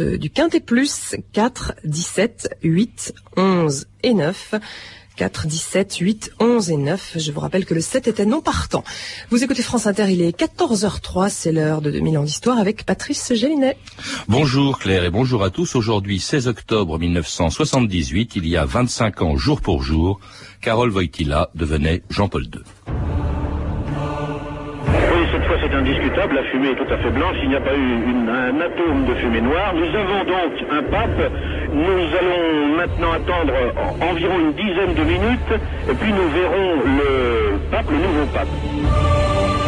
du 0.00 0.30
Quintet 0.30 0.60
Plus, 0.60 1.16
4, 1.32 1.74
17, 1.84 2.58
8, 2.62 3.14
11 3.36 3.86
et 4.02 4.14
9. 4.14 4.54
4, 5.16 5.46
17, 5.46 5.96
8, 5.96 6.32
11 6.40 6.70
et 6.70 6.76
9. 6.76 7.16
Je 7.18 7.32
vous 7.32 7.40
rappelle 7.40 7.66
que 7.66 7.74
le 7.74 7.80
7 7.80 8.08
était 8.08 8.24
non 8.24 8.40
partant. 8.40 8.82
Vous 9.30 9.44
écoutez 9.44 9.62
France 9.62 9.86
Inter, 9.86 10.06
il 10.10 10.22
est 10.22 10.38
14h03, 10.38 11.28
c'est 11.28 11.52
l'heure 11.52 11.82
de 11.82 11.90
2000 11.90 12.18
ans 12.18 12.22
d'histoire 12.22 12.58
avec 12.58 12.84
Patrice 12.84 13.32
Gélinet. 13.34 13.76
Bonjour 14.28 14.78
Claire 14.78 15.04
et 15.04 15.10
bonjour 15.10 15.44
à 15.44 15.50
tous. 15.50 15.74
Aujourd'hui, 15.74 16.18
16 16.18 16.48
octobre 16.48 16.98
1978, 16.98 18.36
il 18.36 18.48
y 18.48 18.56
a 18.56 18.64
25 18.64 19.22
ans 19.22 19.36
jour 19.36 19.60
pour 19.60 19.82
jour, 19.82 20.18
Carole 20.60 20.90
Wojtyla 20.90 21.50
devenait 21.54 22.02
Jean-Paul 22.08 22.44
II 22.44 23.01
indiscutable, 25.82 26.34
la 26.36 26.44
fumée 26.44 26.70
est 26.70 26.76
tout 26.76 26.92
à 26.92 26.96
fait 26.96 27.10
blanche, 27.10 27.36
il 27.42 27.48
n'y 27.48 27.56
a 27.56 27.60
pas 27.60 27.74
eu 27.74 28.14
un 28.30 28.60
atome 28.60 29.04
de 29.04 29.14
fumée 29.14 29.40
noire. 29.40 29.74
Nous 29.74 29.90
avons 29.98 30.24
donc 30.24 30.52
un 30.70 30.82
pape, 30.82 31.32
nous 31.72 32.06
allons 32.20 32.76
maintenant 32.76 33.12
attendre 33.12 33.52
environ 34.00 34.38
une 34.38 34.52
dizaine 34.52 34.94
de 34.94 35.02
minutes, 35.02 35.60
et 35.90 35.94
puis 35.94 36.12
nous 36.12 36.28
verrons 36.28 36.74
le 36.86 37.58
pape, 37.70 37.90
le 37.90 37.96
nouveau 37.96 38.26
pape. 38.32 39.61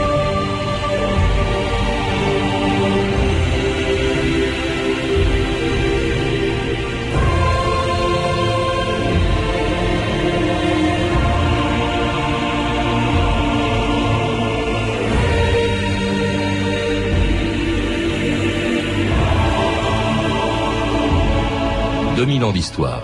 2000 22.24 22.44
ans 22.44 22.52
d'histoire. 22.52 23.02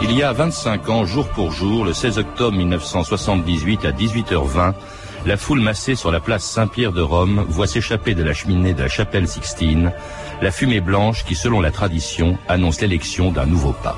Il 0.00 0.12
y 0.16 0.22
a 0.22 0.32
25 0.32 0.88
ans, 0.88 1.04
jour 1.04 1.28
pour 1.28 1.52
jour, 1.52 1.84
le 1.84 1.92
16 1.92 2.16
octobre 2.16 2.56
1978 2.56 3.84
à 3.84 3.92
18h20, 3.92 4.72
la 5.26 5.36
foule 5.36 5.60
massée 5.60 5.94
sur 5.94 6.10
la 6.10 6.20
place 6.20 6.44
Saint-Pierre 6.44 6.92
de 6.92 7.02
Rome 7.02 7.44
voit 7.46 7.66
s'échapper 7.66 8.14
de 8.14 8.22
la 8.22 8.32
cheminée 8.32 8.72
de 8.72 8.80
la 8.80 8.88
chapelle 8.88 9.28
Sixtine 9.28 9.92
la 10.40 10.50
fumée 10.50 10.80
blanche 10.80 11.26
qui, 11.26 11.34
selon 11.34 11.60
la 11.60 11.70
tradition, 11.70 12.38
annonce 12.48 12.80
l'élection 12.80 13.30
d'un 13.30 13.44
nouveau 13.44 13.74
pape. 13.82 13.96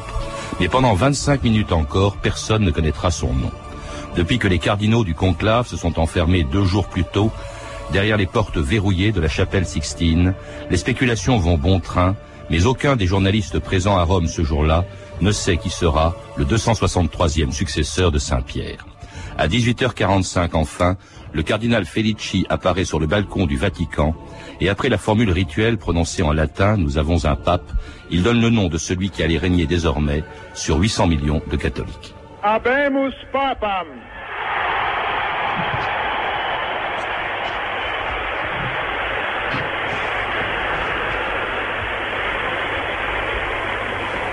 Mais 0.59 0.69
pendant 0.69 0.95
25 0.95 1.45
minutes 1.45 1.71
encore, 1.71 2.17
personne 2.17 2.65
ne 2.65 2.73
connaîtra 2.73 3.13
son 3.13 3.33
nom. 3.33 3.53
Depuis 4.17 4.39
que 4.39 4.49
les 4.49 4.59
cardinaux 4.59 5.05
du 5.05 5.15
conclave 5.15 5.67
se 5.67 5.77
sont 5.77 5.99
enfermés 5.99 6.45
deux 6.45 6.65
jours 6.65 6.87
plus 6.87 7.05
tôt, 7.05 7.31
derrière 7.93 8.19
les 8.19 8.27
portes 8.27 8.59
verrouillées 8.59 9.13
de 9.13 9.21
la 9.21 9.29
chapelle 9.29 9.67
Sixtine, 9.67 10.35
les 10.71 10.77
spéculations 10.77 11.39
vont 11.39 11.57
bon 11.57 11.81
train, 11.81 12.15
mais 12.51 12.67
aucun 12.67 12.97
des 12.97 13.07
journalistes 13.07 13.59
présents 13.59 13.97
à 13.97 14.05
Rome 14.05 14.27
ce 14.27 14.43
jour-là 14.43 14.85
ne 15.23 15.33
sait 15.33 15.57
qui 15.57 15.71
sera 15.71 16.15
le 16.37 16.45
263e 16.45 17.53
successeur 17.53 18.13
de 18.13 18.19
Saint-Pierre. 18.19 18.85
À 19.39 19.49
18h45 19.49 20.51
enfin, 20.53 20.97
le 21.33 21.43
cardinal 21.43 21.87
Felici 21.87 22.45
apparaît 22.51 22.85
sur 22.85 23.01
le 23.01 23.07
balcon 23.07 23.47
du 23.47 23.57
Vatican 23.57 24.15
et 24.61 24.69
après 24.69 24.91
la 24.91 24.99
formule 24.99 25.31
rituelle 25.31 25.79
prononcée 25.79 26.23
en 26.23 26.33
latin, 26.33 26.77
nous 26.77 26.99
avons 26.99 27.25
un 27.25 27.37
pape, 27.37 27.73
il 28.11 28.23
donne 28.23 28.43
le 28.43 28.51
nom 28.51 28.69
de 28.69 28.77
celui 28.77 29.09
qui 29.09 29.23
allait 29.23 29.39
régner 29.39 29.67
désormais 29.67 30.23
sur 30.53 30.77
800 30.77 31.07
millions 31.07 31.41
de 31.51 31.57
catholiques. 31.57 32.15
Abemus 32.43 33.15
Papam! 33.31 33.87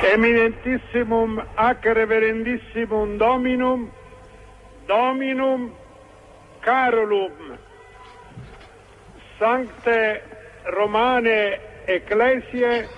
Eminentissimum 0.10 1.38
ac 1.56 1.86
reverendissimum 1.86 3.20
Dominum, 3.20 3.92
Dominum 4.88 5.72
Carolum, 6.66 7.60
Sancte 9.38 10.24
Romane 10.66 11.60
Ecclesiae, 11.86 12.90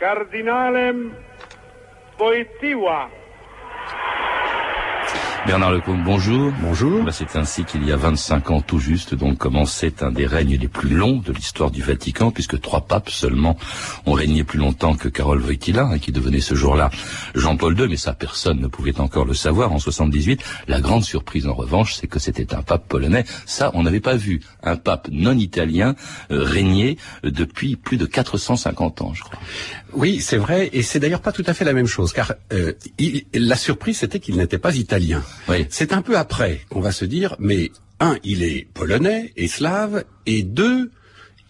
Cardinalem 0.00 1.12
Voitiva, 2.16 3.19
Bernard 5.46 5.72
Lecomte, 5.72 6.04
bonjour. 6.04 6.52
Bonjour. 6.60 7.02
Bah, 7.02 7.12
c'est 7.12 7.34
ainsi 7.34 7.64
qu'il 7.64 7.84
y 7.84 7.92
a 7.92 7.96
25 7.96 8.50
ans 8.50 8.60
tout 8.60 8.78
juste, 8.78 9.14
donc 9.14 9.38
commençait 9.38 10.02
un 10.02 10.12
des 10.12 10.26
règnes 10.26 10.56
les 10.56 10.68
plus 10.68 10.90
longs 10.90 11.16
de 11.16 11.32
l'histoire 11.32 11.70
du 11.70 11.82
Vatican, 11.82 12.30
puisque 12.30 12.60
trois 12.60 12.82
papes 12.82 13.08
seulement 13.08 13.56
ont 14.04 14.12
régné 14.12 14.44
plus 14.44 14.58
longtemps 14.58 14.94
que 14.94 15.08
Carole 15.08 15.40
Wojtyla, 15.40 15.84
hein, 15.84 15.98
qui 15.98 16.12
devenait 16.12 16.40
ce 16.40 16.54
jour-là 16.54 16.90
Jean-Paul 17.34 17.78
II, 17.78 17.88
mais 17.88 17.96
ça 17.96 18.12
personne 18.12 18.60
ne 18.60 18.66
pouvait 18.66 19.00
encore 19.00 19.24
le 19.24 19.32
savoir 19.32 19.72
en 19.72 19.78
78. 19.78 20.42
La 20.68 20.80
grande 20.80 21.04
surprise 21.04 21.46
en 21.46 21.54
revanche, 21.54 21.94
c'est 21.94 22.06
que 22.06 22.18
c'était 22.18 22.54
un 22.54 22.62
pape 22.62 22.86
polonais. 22.86 23.24
Ça, 23.46 23.70
on 23.72 23.82
n'avait 23.82 24.00
pas 24.00 24.16
vu 24.16 24.40
un 24.62 24.76
pape 24.76 25.08
non 25.10 25.32
italien 25.32 25.94
euh, 26.30 26.42
régner 26.44 26.98
euh, 27.24 27.30
depuis 27.30 27.76
plus 27.76 27.96
de 27.96 28.04
450 28.04 29.00
ans, 29.00 29.14
je 29.14 29.22
crois. 29.22 29.38
Oui, 29.92 30.20
c'est 30.20 30.36
vrai, 30.36 30.70
et 30.72 30.82
c'est 30.82 31.00
d'ailleurs 31.00 31.22
pas 31.22 31.32
tout 31.32 31.44
à 31.46 31.54
fait 31.54 31.64
la 31.64 31.72
même 31.72 31.86
chose, 31.86 32.12
car 32.12 32.34
euh, 32.52 32.72
la 33.34 33.56
surprise, 33.56 33.98
c'était 33.98 34.20
qu'il 34.20 34.36
n'était 34.36 34.58
pas 34.58 34.74
italien. 34.74 35.22
C'est 35.68 35.92
un 35.92 36.02
peu 36.02 36.16
après 36.16 36.60
qu'on 36.68 36.80
va 36.80 36.92
se 36.92 37.04
dire, 37.04 37.36
mais 37.38 37.70
un, 37.98 38.16
il 38.24 38.42
est 38.42 38.66
polonais 38.72 39.32
et 39.36 39.48
slave, 39.48 40.04
et 40.26 40.42
deux, 40.42 40.90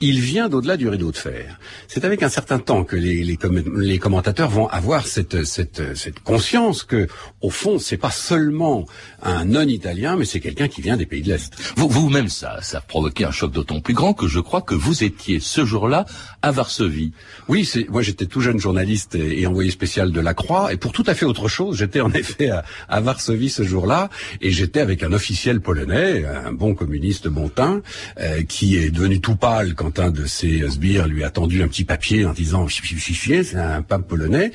il 0.03 0.21
vient 0.21 0.49
d'au-delà 0.49 0.79
du 0.79 0.89
rideau 0.89 1.13
de 1.13 1.17
fer. 1.17 1.59
C'est 1.87 2.07
avec 2.07 2.23
un 2.23 2.31
certain 2.31 2.59
temps 2.59 2.85
que 2.85 2.97
les, 2.97 3.23
les, 3.23 3.99
commentateurs 3.99 4.49
vont 4.49 4.67
avoir 4.69 5.07
cette, 5.07 5.45
cette, 5.45 5.95
cette 5.95 6.21
conscience 6.21 6.85
que, 6.85 7.07
au 7.43 7.51
fond, 7.51 7.79
c'est 7.79 7.99
pas 7.99 8.11
seulement 8.11 8.87
un 9.23 9.45
non-italien, 9.45 10.17
mais 10.17 10.25
c'est 10.25 10.41
quelqu'un 10.41 10.69
qui 10.69 10.81
vient 10.81 10.97
des 10.97 11.05
pays 11.05 11.21
de 11.21 11.29
l'Est. 11.29 11.53
Vous, 11.77 11.89
vous-même, 11.89 12.29
ça, 12.29 12.63
ça 12.63 12.79
a 12.79 12.81
provoqué 12.81 13.27
un 13.27 13.31
choc 13.31 13.53
d'autant 13.53 13.81
plus 13.81 13.93
grand 13.93 14.15
que 14.15 14.27
je 14.27 14.41
crois 14.41 14.63
que 14.63 14.75
vous 14.75 15.05
étiez 15.05 15.39
ce 15.39 15.67
jour-là 15.67 16.07
à 16.41 16.51
Varsovie. 16.51 17.13
Oui, 17.49 17.67
c'est, 17.67 17.87
moi 17.91 18.01
j'étais 18.01 18.25
tout 18.25 18.41
jeune 18.41 18.59
journaliste 18.59 19.17
et, 19.17 19.47
envoyé 19.47 19.71
spécial 19.71 20.13
de 20.13 20.21
la 20.21 20.33
Croix, 20.33 20.73
et 20.73 20.79
pour 20.79 20.93
tout 20.93 21.05
à 21.07 21.15
fait 21.15 21.27
autre 21.27 21.49
chose, 21.49 21.77
j'étais 21.77 22.01
en 22.01 22.11
effet 22.15 22.49
à, 22.49 22.65
à 22.89 23.01
Varsovie 23.01 23.51
ce 23.51 23.65
jour-là, 23.65 24.09
et 24.41 24.51
j'étais 24.51 24.81
avec 24.81 25.03
un 25.03 25.13
officiel 25.13 25.61
polonais, 25.61 26.25
un 26.25 26.53
bon 26.53 26.75
communiste 26.75 27.29
bon 27.29 27.51
teint, 27.51 27.83
euh, 28.19 28.43
qui 28.45 28.77
est 28.77 28.91
devenu 28.91 29.21
tout 29.21 29.37
pâle 29.37 29.75
quand 29.75 29.90
un 29.99 30.11
de 30.11 30.27
ses 30.27 30.69
sbires 30.69 31.09
lui 31.09 31.25
a 31.25 31.31
tendu 31.31 31.63
un 31.63 31.69
petit 31.69 31.85
papier 31.85 32.25
en 32.25 32.33
disant 32.33 32.67
c'est 32.69 33.57
un 33.57 33.83
pape 33.83 34.07
polonais. 34.07 34.53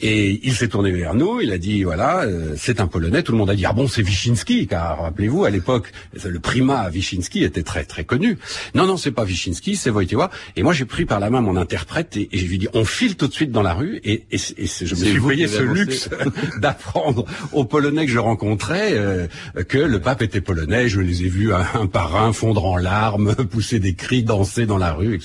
Et 0.00 0.40
il 0.42 0.54
s'est 0.54 0.68
tourné 0.68 0.90
vers 0.90 1.14
nous 1.14 1.40
il 1.40 1.52
a 1.52 1.58
dit 1.58 1.82
voilà 1.82 2.22
euh, 2.22 2.54
c'est 2.56 2.80
un 2.80 2.86
polonais. 2.86 3.22
Tout 3.22 3.32
le 3.32 3.38
monde 3.38 3.50
a 3.50 3.54
dit 3.54 3.66
ah 3.66 3.72
bon 3.72 3.88
c'est 3.88 4.02
Wyszynski 4.02 4.66
car 4.66 5.02
rappelez-vous 5.02 5.44
à 5.44 5.50
l'époque 5.50 5.92
le 6.24 6.38
primat 6.38 6.88
Wyszynski 6.90 7.44
était 7.44 7.62
très 7.62 7.84
très 7.84 8.04
connu. 8.04 8.38
Non 8.74 8.86
non 8.86 8.96
c'est 8.96 9.12
pas 9.12 9.24
Wyszynski 9.24 9.76
c'est 9.76 9.90
Wojtyła. 9.90 10.30
Et 10.56 10.62
moi 10.62 10.72
j'ai 10.72 10.84
pris 10.84 11.04
par 11.04 11.20
la 11.20 11.30
main 11.30 11.40
mon 11.40 11.56
interprète 11.56 12.16
et, 12.16 12.28
et 12.32 12.38
je 12.38 12.46
lui 12.46 12.58
dit 12.58 12.68
on 12.74 12.84
file 12.84 13.16
tout 13.16 13.28
de 13.28 13.32
suite 13.32 13.50
dans 13.50 13.62
la 13.62 13.74
rue 13.74 14.00
et, 14.04 14.24
et, 14.30 14.36
et 14.36 14.66
je 14.66 14.94
me 14.94 15.04
suis 15.04 15.20
payé 15.20 15.48
ce 15.48 15.62
luxe 15.62 16.08
d'apprendre 16.60 17.24
aux 17.52 17.64
polonais 17.64 18.06
que 18.06 18.12
je 18.12 18.18
rencontrais 18.18 18.92
euh, 18.92 19.26
que 19.68 19.78
le 19.78 20.00
pape 20.00 20.22
était 20.22 20.40
polonais. 20.40 20.88
Je 20.88 21.00
les 21.00 21.24
ai 21.24 21.28
vus 21.28 21.52
un, 21.52 21.66
un 21.74 21.86
par 21.86 22.16
un 22.16 22.32
fondre 22.32 22.64
en 22.64 22.76
larmes 22.76 23.34
pousser 23.50 23.78
des 23.78 23.94
cris 23.94 24.22
danser 24.22 24.66
dans 24.66 24.77
la 24.78 24.92
rue 24.92 25.18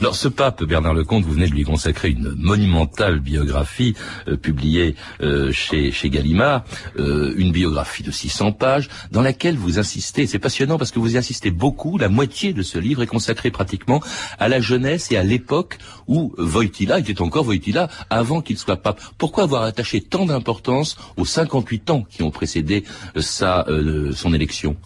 alors 0.00 0.16
ce 0.16 0.28
pape, 0.28 0.64
Bernard 0.64 0.94
Lecomte, 0.94 1.24
vous 1.24 1.32
venez 1.32 1.46
de 1.46 1.52
lui 1.52 1.64
consacrer 1.64 2.10
une 2.10 2.34
monumentale 2.36 3.20
biographie 3.20 3.94
euh, 4.28 4.36
publiée 4.36 4.94
euh, 5.22 5.52
chez, 5.52 5.92
chez 5.92 6.10
Gallimard, 6.10 6.64
euh, 6.98 7.34
une 7.36 7.52
biographie 7.52 8.02
de 8.02 8.10
600 8.10 8.52
pages, 8.52 8.88
dans 9.10 9.22
laquelle 9.22 9.56
vous 9.56 9.78
insistez, 9.78 10.26
c'est 10.26 10.38
passionnant 10.38 10.78
parce 10.78 10.90
que 10.90 10.98
vous 10.98 11.14
y 11.14 11.18
insistez 11.18 11.50
beaucoup, 11.50 11.98
la 11.98 12.08
moitié 12.08 12.52
de 12.52 12.62
ce 12.62 12.78
livre 12.78 13.02
est 13.02 13.06
consacré 13.06 13.50
pratiquement 13.50 14.02
à 14.38 14.48
la 14.48 14.60
jeunesse 14.60 15.10
et 15.12 15.16
à 15.16 15.22
l'époque 15.22 15.78
où 16.06 16.34
Wojtyla 16.38 16.98
était 16.98 17.20
encore 17.20 17.46
Wojtyla 17.46 17.88
avant 18.10 18.40
qu'il 18.40 18.58
soit 18.58 18.76
pape. 18.76 19.00
Pourquoi 19.18 19.44
avoir 19.44 19.62
attaché 19.62 20.00
tant 20.00 20.26
d'importance 20.26 20.96
aux 21.16 21.24
58 21.24 21.90
ans 21.90 22.04
qui 22.08 22.22
ont 22.22 22.30
précédé 22.30 22.84
sa, 23.16 23.66
son 24.14 24.34
élection? 24.34 24.76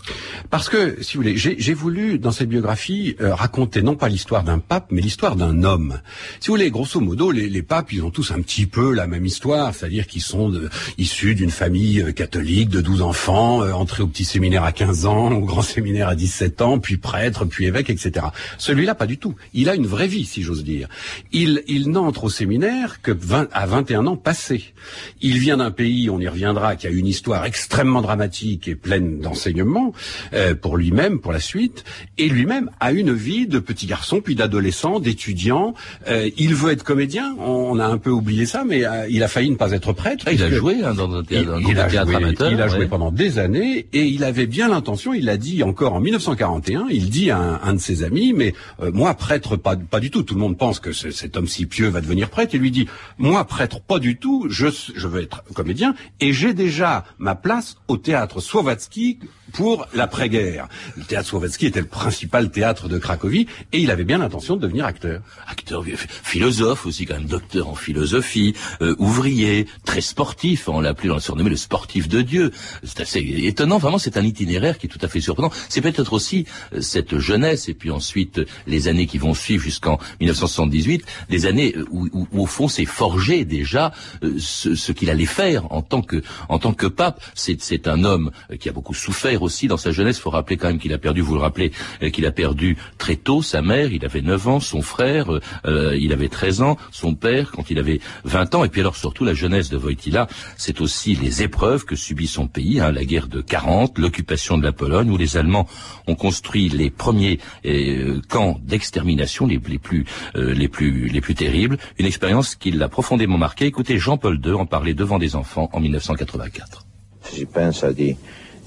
Parce 0.51 0.69
que, 0.69 1.03
si 1.03 1.17
vous 1.17 1.23
voulez, 1.23 1.37
j'ai 1.37 1.75
voulu, 1.75 2.19
dans 2.19 2.33
cette 2.33 2.49
biographie, 2.49 3.17
raconter 3.21 3.83
non 3.83 3.97
pas 3.97 4.08
l'histoire 4.09 4.45
d'un 4.45 4.59
pape, 4.59 4.89
mais 4.91 5.01
l'histoire 5.01 5.37
d'un 5.37 5.63
homme. 5.63 6.01
Si 6.41 6.49
vous 6.49 6.55
voulez, 6.55 6.71
grosso 6.71 7.01
modo, 7.01 7.31
les, 7.31 7.49
les, 7.49 7.63
papes, 7.63 7.93
ils 7.93 8.03
ont 8.03 8.11
tous 8.11 8.31
un 8.33 8.41
petit 8.41 8.67
peu 8.67 8.93
la 8.93 9.07
même 9.07 9.27
histoire, 9.27 9.75
c'est-à-dire 9.75 10.07
qu'ils 10.07 10.23
sont 10.23 10.49
de, 10.49 10.69
issus 10.97 11.35
d'une 11.35 11.51
famille 11.51 12.01
euh, 12.01 12.13
catholique 12.13 12.69
de 12.69 12.81
12 12.81 13.03
enfants, 13.03 13.63
euh, 13.63 13.73
entrés 13.73 14.03
au 14.03 14.07
petit 14.07 14.25
séminaire 14.25 14.65
à 14.65 14.73
15 14.73 15.07
ans, 15.07 15.33
au 15.33 15.45
grand 15.45 15.63
séminaire 15.75 16.09
à 16.09 16.15
17 16.15 16.63
ans, 16.63 16.79
puis 16.79 16.97
prêtre, 16.97 17.45
puis 17.45 17.67
évêque, 17.67 17.91
etc. 17.91 18.27
Celui-là, 18.59 18.95
pas 18.95 19.07
du 19.07 19.19
tout. 19.19 19.35
Il 19.55 19.69
a 19.69 19.75
une 19.75 19.87
vraie 19.87 20.09
vie, 20.09 20.25
si 20.25 20.43
j'ose 20.43 20.65
dire. 20.65 20.89
Il, 21.33 21.63
il 21.67 21.91
n'entre 21.91 22.25
au 22.25 22.31
séminaire 22.31 23.03
que 23.03 23.13
20, 23.13 23.49
à 23.53 23.67
21 23.67 24.07
ans 24.07 24.17
passés. 24.17 24.75
Il 25.21 25.39
vient 25.39 25.59
d'un 25.59 25.71
pays, 25.71 26.11
on 26.11 26.21
y 26.21 26.29
reviendra, 26.29 26.77
qui 26.77 26.87
a 26.87 26.91
une 26.91 27.07
histoire 27.07 27.45
extrêmement 27.45 28.03
dramatique 28.03 28.69
et 28.69 28.75
pleine 28.75 29.21
d'enseignements 29.21 29.93
euh, 30.33 30.55
pour 30.55 30.77
lui-même, 30.77 31.21
pour 31.21 31.33
la 31.33 31.41
suite, 31.41 31.85
et 32.17 32.29
lui-même 32.29 32.71
a 32.81 32.93
une 32.93 33.13
vie 33.13 33.47
de 33.47 33.59
petit 33.59 33.87
garçon, 33.87 33.98
puis 34.23 34.35
d'adolescent, 34.35 35.01
d'étudiant. 35.01 35.75
Euh, 36.09 36.31
il 36.37 36.55
veut 36.55 36.73
être 36.73 36.85
comédien, 36.85 37.35
on 37.39 37.79
a 37.79 37.87
un 37.87 37.99
peu 37.99 38.11
oublié 38.11 38.47
ça, 38.47 38.65
mais 38.65 38.85
euh, 38.85 39.07
il 39.09 39.23
a 39.23 39.29
failli 39.29 39.51
ne 39.51 39.57
pas 39.57 39.73
être 39.73 39.93
prêtre. 39.93 40.27
il 40.31 40.43
a 40.43 40.51
joué 40.51 40.77
hein, 40.83 40.95
dans 40.95 41.13
un 41.15 41.23
théâtre, 41.23 41.59
il, 41.61 41.69
il 41.71 41.81
a 41.81 41.87
théâtre 41.87 42.07
joué, 42.11 42.17
amateur. 42.17 42.53
Il 42.53 42.61
a 42.61 42.69
joué 42.69 42.87
pendant 42.87 43.11
des 43.11 43.39
années, 43.39 43.87
et 43.93 44.05
il 44.05 44.25
avait 44.25 44.47
bien 44.47 44.69
l'intention, 44.69 45.15
il 45.15 45.25
l'a 45.25 45.37
dit 45.37 45.63
encore 45.63 45.95
en 45.95 46.01
1941, 46.01 46.87
il 46.91 47.11
dit 47.11 47.31
à 47.31 47.39
un, 47.39 47.61
un 47.63 47.75
de 47.75 47.79
ses 47.81 48.03
amis, 48.03 48.33
mais 48.33 48.55
euh, 48.81 48.91
moi 48.93 49.15
prêtre, 49.15 49.57
pas, 49.57 49.77
pas 49.77 50.01
du 50.01 50.11
tout, 50.11 50.23
tout 50.23 50.35
le 50.35 50.41
monde 50.41 50.57
pense 50.57 50.81
que 50.81 50.93
cet 50.93 51.37
homme 51.37 51.49
si 51.49 51.67
pieux 51.67 51.89
va 51.89 52.01
devenir 52.01 52.31
prêtre, 52.31 52.55
et 52.55 52.59
lui 52.59 52.71
dit, 52.71 52.87
moi 53.19 53.45
prêtre, 53.45 53.81
pas 53.81 53.99
du 53.99 54.17
tout, 54.17 54.47
je, 54.49 54.67
je 54.95 55.09
veux 55.09 55.23
être 55.23 55.43
comédien, 55.55 55.95
et 56.21 56.33
j'ai 56.33 56.55
déjà 56.55 57.05
ma 57.19 57.35
place 57.35 57.77
au 57.89 57.97
théâtre 57.97 58.41
Slovatsky 58.41 59.19
pour 59.53 59.87
l'après-guerre. 59.95 60.69
Le 60.97 61.05
théâtre 61.05 61.29
Slovatsky 61.29 61.67
était 61.67 61.81
le 61.81 61.87
principal 61.87 62.51
théâtre 62.51 62.89
de 62.89 62.99
Cracovie 62.99 63.47
et 63.73 63.78
il 63.83 63.91
avait 63.91 64.05
bien 64.05 64.19
l'intention 64.19 64.57
de 64.57 64.61
devenir 64.61 64.85
acteur. 64.85 65.21
Acteur, 65.47 65.85
philosophe 65.97 66.87
aussi, 66.87 67.07
quand 67.07 67.15
même 67.15 67.27
docteur 67.27 67.69
en 67.69 67.75
philosophie, 67.75 68.55
euh, 68.81 68.95
ouvrier, 68.99 69.67
très 69.85 70.01
sportif, 70.01 70.69
on 70.69 70.81
l'a 70.81 70.91
appelé, 70.91 71.11
on 71.11 71.15
l'a 71.15 71.21
surnommé 71.21 71.51
le 71.51 71.57
sportif 71.57 72.09
de 72.09 72.23
Dieu. 72.23 72.53
C'est 72.83 73.01
assez 73.01 73.21
étonnant, 73.21 73.79
vraiment 73.79 73.99
c'est 73.99 74.17
un 74.17 74.25
itinéraire 74.25 74.79
qui 74.79 74.87
est 74.87 74.91
tout 74.91 74.99
à 75.03 75.09
fait 75.09 75.21
surprenant. 75.21 75.51
C'est 75.69 75.81
peut-être 75.81 76.13
aussi 76.13 76.47
euh, 76.73 76.81
cette 76.81 77.19
jeunesse 77.19 77.69
et 77.69 77.75
puis 77.75 77.91
ensuite 77.91 78.41
les 78.67 78.89
années 78.89 79.07
qui 79.07 79.19
vont 79.19 79.35
suivre 79.35 79.63
jusqu'en 79.63 79.99
1978, 80.21 81.05
des 81.29 81.47
années 81.47 81.75
où, 81.91 82.09
où, 82.13 82.29
où, 82.33 82.43
au 82.43 82.47
fond 82.47 82.69
c'est 82.69 82.85
forgé 82.85 83.45
déjà 83.45 83.93
euh, 84.23 84.35
ce, 84.39 84.75
ce 84.75 84.93
qu'il 84.93 85.11
allait 85.11 85.27
faire 85.27 85.71
en 85.73 85.83
tant 85.83 86.03
que, 86.03 86.23
en 86.49 86.59
tant 86.59 86.73
que 86.73 86.87
pape. 86.87 87.23
C'est 87.35 87.89
un 87.89 88.05
homme 88.05 88.31
qui 88.61 88.69
a 88.69 88.73
beaucoup 88.73 88.95
souffert 88.95 89.43
aussi 89.43 89.69
dans 89.69 89.77
sa 89.77 89.93
jeunesse. 89.93 90.19
Il 90.19 90.23
faut 90.23 90.31
rappeler 90.31 90.57
quand 90.57 90.69
même 90.69 90.79
qu'il 90.79 90.93
a 90.93 90.99
perdu, 90.99 91.21
vous 91.21 91.35
le 91.35 91.41
rappelez, 91.41 91.73
euh, 92.03 92.11
qu'il 92.11 92.27
a 92.27 92.33
perdu 92.33 92.77
très 92.99 93.17
tôt 93.17 93.43
sa 93.43 93.63
mère, 93.69 93.93
il 93.93 94.05
avait 94.05 94.23
9 94.23 94.49
ans, 94.49 94.61
son 94.61 94.83
frère, 94.83 95.33
euh, 95.33 95.41
euh, 95.67 95.97
il 95.97 96.13
avait 96.13 96.29
13 96.29 96.63
ans, 96.63 96.77
son 96.91 97.15
père 97.15 97.53
quand 97.53 97.71
il 97.71 97.79
avait 97.79 98.01
20 98.25 98.55
ans, 98.55 98.65
et 98.65 98.69
puis 98.69 98.81
alors 98.81 98.97
surtout 98.97 99.25
la 99.25 99.35
jeunesse 99.35 99.69
de 99.69 99.77
Wojtyla, 99.77 100.27
c'est 100.57 100.81
aussi 100.81 101.15
les 101.15 101.43
épreuves 101.43 101.85
que 101.85 101.97
subit 101.97 102.27
son 102.27 102.47
pays, 102.49 102.81
hein, 102.81 102.91
la 102.93 103.05
guerre 103.05 103.29
de 103.29 103.41
40, 103.41 103.99
l'occupation 103.99 104.57
de 104.59 104.65
la 104.65 104.73
Pologne, 104.73 105.11
où 105.11 105.17
les 105.17 105.37
Allemands 105.37 105.67
ont 106.07 106.15
construit 106.15 106.69
les 106.69 106.91
premiers 106.91 107.39
euh, 107.67 108.21
camps 108.29 108.59
d'extermination 108.65 109.47
les, 109.47 109.59
plus, 109.59 110.05
euh, 110.37 110.55
les, 110.55 110.69
plus, 110.69 111.09
les 111.09 111.21
plus 111.21 111.35
terribles, 111.35 111.77
une 111.99 112.07
expérience 112.07 112.55
qui 112.57 112.71
l'a 112.71 112.89
profondément 112.89 113.39
marqué. 113.39 113.67
Écoutez 113.67 113.99
Jean-Paul 113.99 114.41
II 114.45 114.55
en 114.55 114.67
parler 114.67 114.95
devant 114.95 115.19
des 115.19 115.37
enfants 115.37 115.69
en 115.73 115.81
1984. 115.81 116.87
Si 117.23 117.45
pense 117.45 117.85
à 117.85 117.93
dire 117.93 118.17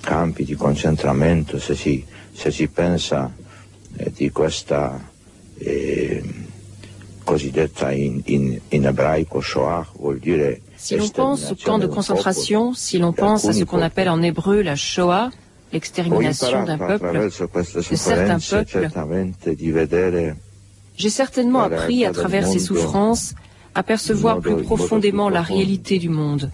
campi 0.02 0.44
di 0.44 0.56
concentramento, 0.56 1.60
se 1.60 1.76
si, 1.76 2.04
se 2.34 2.52
si 2.52 2.68
pensa 2.68 3.30
eh, 3.30 3.51
di 4.14 4.30
questa 4.32 5.00
eh, 5.58 6.24
cosiddetta 7.24 7.92
in, 7.92 8.22
in, 8.26 8.60
in, 8.70 8.86
ebraico 8.86 9.42
Shoah, 9.42 9.88
vuol 9.98 10.20
dire... 10.20 10.62
Si 10.76 10.96
l'on 10.96 11.10
pense 11.10 11.52
au 11.52 11.56
camp 11.56 11.80
de 11.80 11.88
concentration, 11.88 12.74
si 12.74 12.98
l'on 12.98 13.14
pense 13.14 13.46
à 13.46 13.54
ce 13.54 13.64
qu'on 13.64 13.82
appelle 13.82 14.10
en 14.10 14.22
hébreu 14.22 14.62
la 14.62 14.76
Shoah, 14.76 15.30
l'extermination 15.72 16.64
d'un 16.64 16.78
peuple, 16.78 17.30
de 17.30 17.96
certains 17.96 18.40
peuples, 18.40 18.90
j'ai 20.98 21.10
certainement 21.10 21.62
appris 21.62 22.06
à 22.06 22.12
travers 22.12 22.48
ces 22.48 22.60
souffrances 22.60 23.34
à 23.74 23.84
percevoir 23.84 24.40
plus 24.40 24.64
profondément 24.64 25.30
la 25.30 25.42
réalité 25.42 26.00
du 26.00 26.10
monde. 26.10 26.50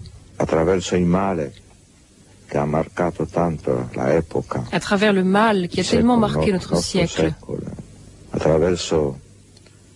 À 4.71 4.79
travers 4.79 5.13
le 5.13 5.23
mal 5.23 5.67
qui 5.67 5.79
a 5.79 5.83
tellement 5.83 6.17
marqué 6.17 6.51
notre 6.51 6.77
siècle. 6.77 7.33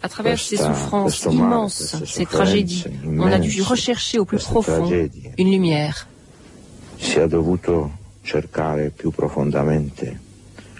À 0.03 0.09
travers 0.09 0.39
ces 0.39 0.57
souffrances 0.57 1.27
immenses, 1.29 1.95
ces 2.05 2.25
tragédies, 2.25 2.85
on 3.05 3.31
a 3.31 3.39
dû 3.39 3.61
rechercher 3.61 4.19
au 4.19 4.25
plus 4.25 4.43
profond 4.43 4.89
une 5.37 5.51
lumière. 5.51 6.07
Si 6.99 7.19
a 7.19 7.27
dovuto 7.27 7.89
cercare 8.21 8.91
più 8.91 9.11
profondamente 9.11 10.19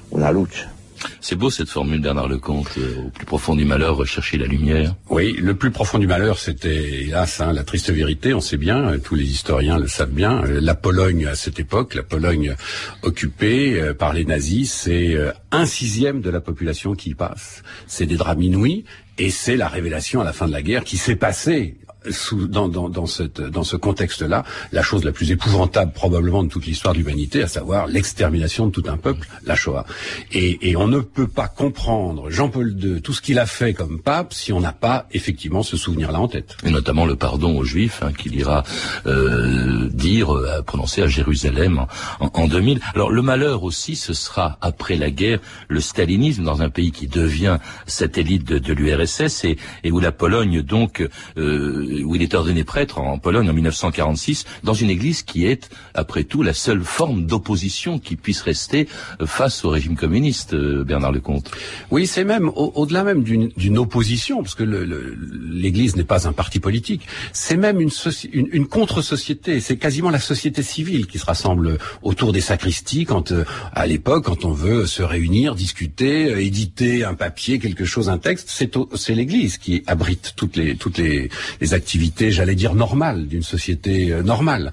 una 0.10 0.30
luce. 0.30 0.70
C'est 1.20 1.36
beau 1.36 1.50
cette 1.50 1.70
formule, 1.70 2.02
Bernard 2.02 2.28
Lecomte, 2.28 2.78
euh, 2.78 3.06
au 3.06 3.10
plus 3.10 3.26
profond 3.26 3.56
du 3.56 3.66
malheur, 3.66 3.96
rechercher 3.96 4.38
la 4.38 4.48
lumière. 4.48 4.96
Oui, 5.10 5.34
le 5.34 5.56
plus 5.56 5.72
profond 5.72 6.00
du 6.00 6.08
malheur, 6.08 6.40
c'était, 6.40 7.04
hélas, 7.04 7.42
hein, 7.42 7.54
la 7.54 7.64
triste 7.64 7.92
vérité, 7.92 8.34
on 8.34 8.42
sait 8.42 8.58
bien, 8.58 8.90
euh, 8.90 8.98
tous 8.98 9.16
les 9.16 9.26
historiens 9.26 9.78
le 9.78 9.88
savent 9.88 10.12
bien, 10.12 10.44
euh, 10.44 10.60
la 10.62 10.76
Pologne 10.76 11.28
à 11.28 11.36
cette 11.36 11.60
époque, 11.60 11.96
la 11.96 12.04
Pologne 12.04 12.56
occupée 13.04 13.80
euh, 13.80 13.94
par 13.94 14.14
les 14.14 14.26
nazis, 14.26 14.72
c'est 14.72 15.16
un 15.52 15.66
sixième 15.66 16.22
de 16.22 16.30
la 16.30 16.42
population 16.42 16.94
qui 16.96 17.12
y 17.12 17.14
passe. 17.14 17.64
C'est 17.88 18.06
des 18.06 18.16
drames 18.16 18.42
inouïs, 18.42 18.86
et 19.18 19.30
c'est 19.30 19.56
la 19.56 19.68
révélation 19.68 20.22
à 20.22 20.24
la 20.24 20.34
fin 20.34 20.48
de 20.48 20.52
la 20.52 20.62
guerre 20.62 20.84
qui 20.84 20.98
s'est 20.98 21.16
passée 21.16 21.76
sous, 22.10 22.48
dans, 22.48 22.68
dans, 22.68 22.90
dans, 22.90 23.06
cette, 23.06 23.42
dans 23.42 23.64
ce 23.64 23.76
contexte-là, 23.76 24.44
la 24.72 24.82
chose 24.82 25.04
la 25.04 25.12
plus 25.12 25.32
épouvantable 25.32 25.92
probablement 25.92 26.44
de 26.44 26.50
toute 26.50 26.66
l'histoire 26.66 26.94
de 26.94 27.00
l'humanité, 27.00 27.44
à 27.44 27.48
savoir 27.48 27.88
l'extermination 27.88 28.68
de 28.68 28.72
tout 28.72 28.84
un 28.88 28.98
peuple, 28.98 29.28
la 29.46 29.56
Shoah. 29.56 29.86
Et, 30.32 30.70
et 30.70 30.76
on 30.76 30.88
ne 30.88 31.00
peut 31.00 31.28
pas 31.28 31.48
comprendre 31.48 32.30
Jean-Paul 32.30 32.76
II, 32.82 33.02
tout 33.02 33.14
ce 33.14 33.22
qu'il 33.22 33.40
a 33.40 33.46
fait 33.46 33.74
comme 33.74 34.02
pape, 34.02 34.34
si 34.34 34.52
on 34.52 34.60
n'a 34.60 34.72
pas 34.72 35.08
effectivement 35.12 35.64
ce 35.64 35.78
souvenir-là 35.78 36.20
en 36.20 36.28
tête. 36.28 36.58
Et 36.66 36.72
notamment 36.72 37.06
le 37.06 37.16
pardon 37.16 37.58
aux 37.58 37.64
Juifs, 37.64 38.02
hein, 38.02 38.12
qu'il 38.14 38.36
ira 38.36 38.64
euh, 39.06 39.90
dire, 39.90 40.36
euh, 40.36 40.62
prononcer 40.62 41.02
à 41.02 41.08
Jérusalem 41.08 41.86
en, 42.20 42.32
en, 42.34 42.48
2000. 42.48 42.80
Alors 42.96 43.12
le 43.12 43.22
malheur 43.22 43.64
aussi, 43.64 43.96
ce 43.96 44.14
sera 44.14 44.58
après 44.62 44.96
la 44.96 45.12
guerre, 45.12 45.40
le 45.68 45.80
stalinisme 45.80 46.44
dans 46.44 46.62
un 46.62 46.70
pays 46.70 46.92
qui 46.92 47.08
devient 47.08 47.58
satellite 47.86 48.46
de, 48.46 48.58
de 48.58 48.74
l'URSS 48.74 49.46
et, 49.46 49.58
et, 49.84 49.92
où 49.92 50.00
la 50.00 50.12
Pologne 50.12 50.62
donc 50.62 51.08
euh, 51.38 51.88
où 52.04 52.16
il 52.16 52.22
est 52.22 52.34
ordonné 52.34 52.64
prêtre 52.64 53.00
en 53.00 53.18
Pologne 53.18 53.50
en 53.50 53.54
1946, 53.54 54.46
dans 54.64 54.74
une 54.74 54.90
église 54.90 55.24
qui 55.24 55.46
est, 55.46 55.70
après 55.94 56.24
tout, 56.24 56.44
la 56.44 56.54
seule 56.54 56.84
forme 56.84 57.26
d'opposition 57.26 58.00
qui 58.00 58.16
puisse 58.16 58.42
rester 58.42 58.88
face 59.26 59.66
au 59.66 59.70
régime 59.70 59.96
communiste, 59.96 60.56
Bernard 60.56 61.12
Lecomte. 61.12 61.52
Oui, 61.90 62.08
c'est 62.08 62.24
même 62.24 62.52
au-delà 62.56 63.04
même 63.04 63.24
d'une 63.24 63.78
opposition, 63.78 64.42
parce 64.42 64.56
que 64.56 64.64
l'église 64.64 65.96
n'est 65.96 66.04
pas 66.04 66.28
un 66.28 66.34
parti 66.34 66.60
politique, 66.60 67.08
c'est 67.34 67.58
même 67.58 67.82
une, 67.82 67.92
une, 68.34 68.48
une 68.52 68.68
contre-société, 68.68 69.60
c'est 69.60 69.78
quasiment 69.78 70.10
la 70.10 70.20
société 70.20 70.64
civile 70.64 71.08
qui 71.08 71.20
se 71.20 71.26
rassemble 71.26 71.78
autour 72.02 72.32
des 72.32 72.42
sacristies 72.42 73.06
quand, 73.06 73.32
euh, 73.32 73.46
à 73.74 73.88
l'époque, 73.88 74.26
quand 74.26 74.46
on 74.46 74.52
veut 74.52 74.86
se 74.86 75.04
réunir, 75.04 75.56
discuter, 75.56 76.32
euh, 76.32 76.42
éditer 76.42 77.04
un 77.04 77.14
papier, 77.14 77.60
quelque 77.60 77.86
chose, 77.86 78.10
un 78.10 78.18
texte, 78.18 78.50
c'est 78.50 79.16
l'église 79.16 79.58
qui 79.58 79.84
abrite 79.88 80.34
toutes 80.36 80.56
les, 80.56 80.76
toutes 80.76 80.98
les, 80.98 81.30
les 81.60 81.74
activité, 81.82 82.32
j'allais 82.32 82.56
dire, 82.64 82.76
normale, 82.76 83.28
d'une 83.28 83.48
société 83.56 84.12
euh, 84.12 84.22
normale. 84.22 84.72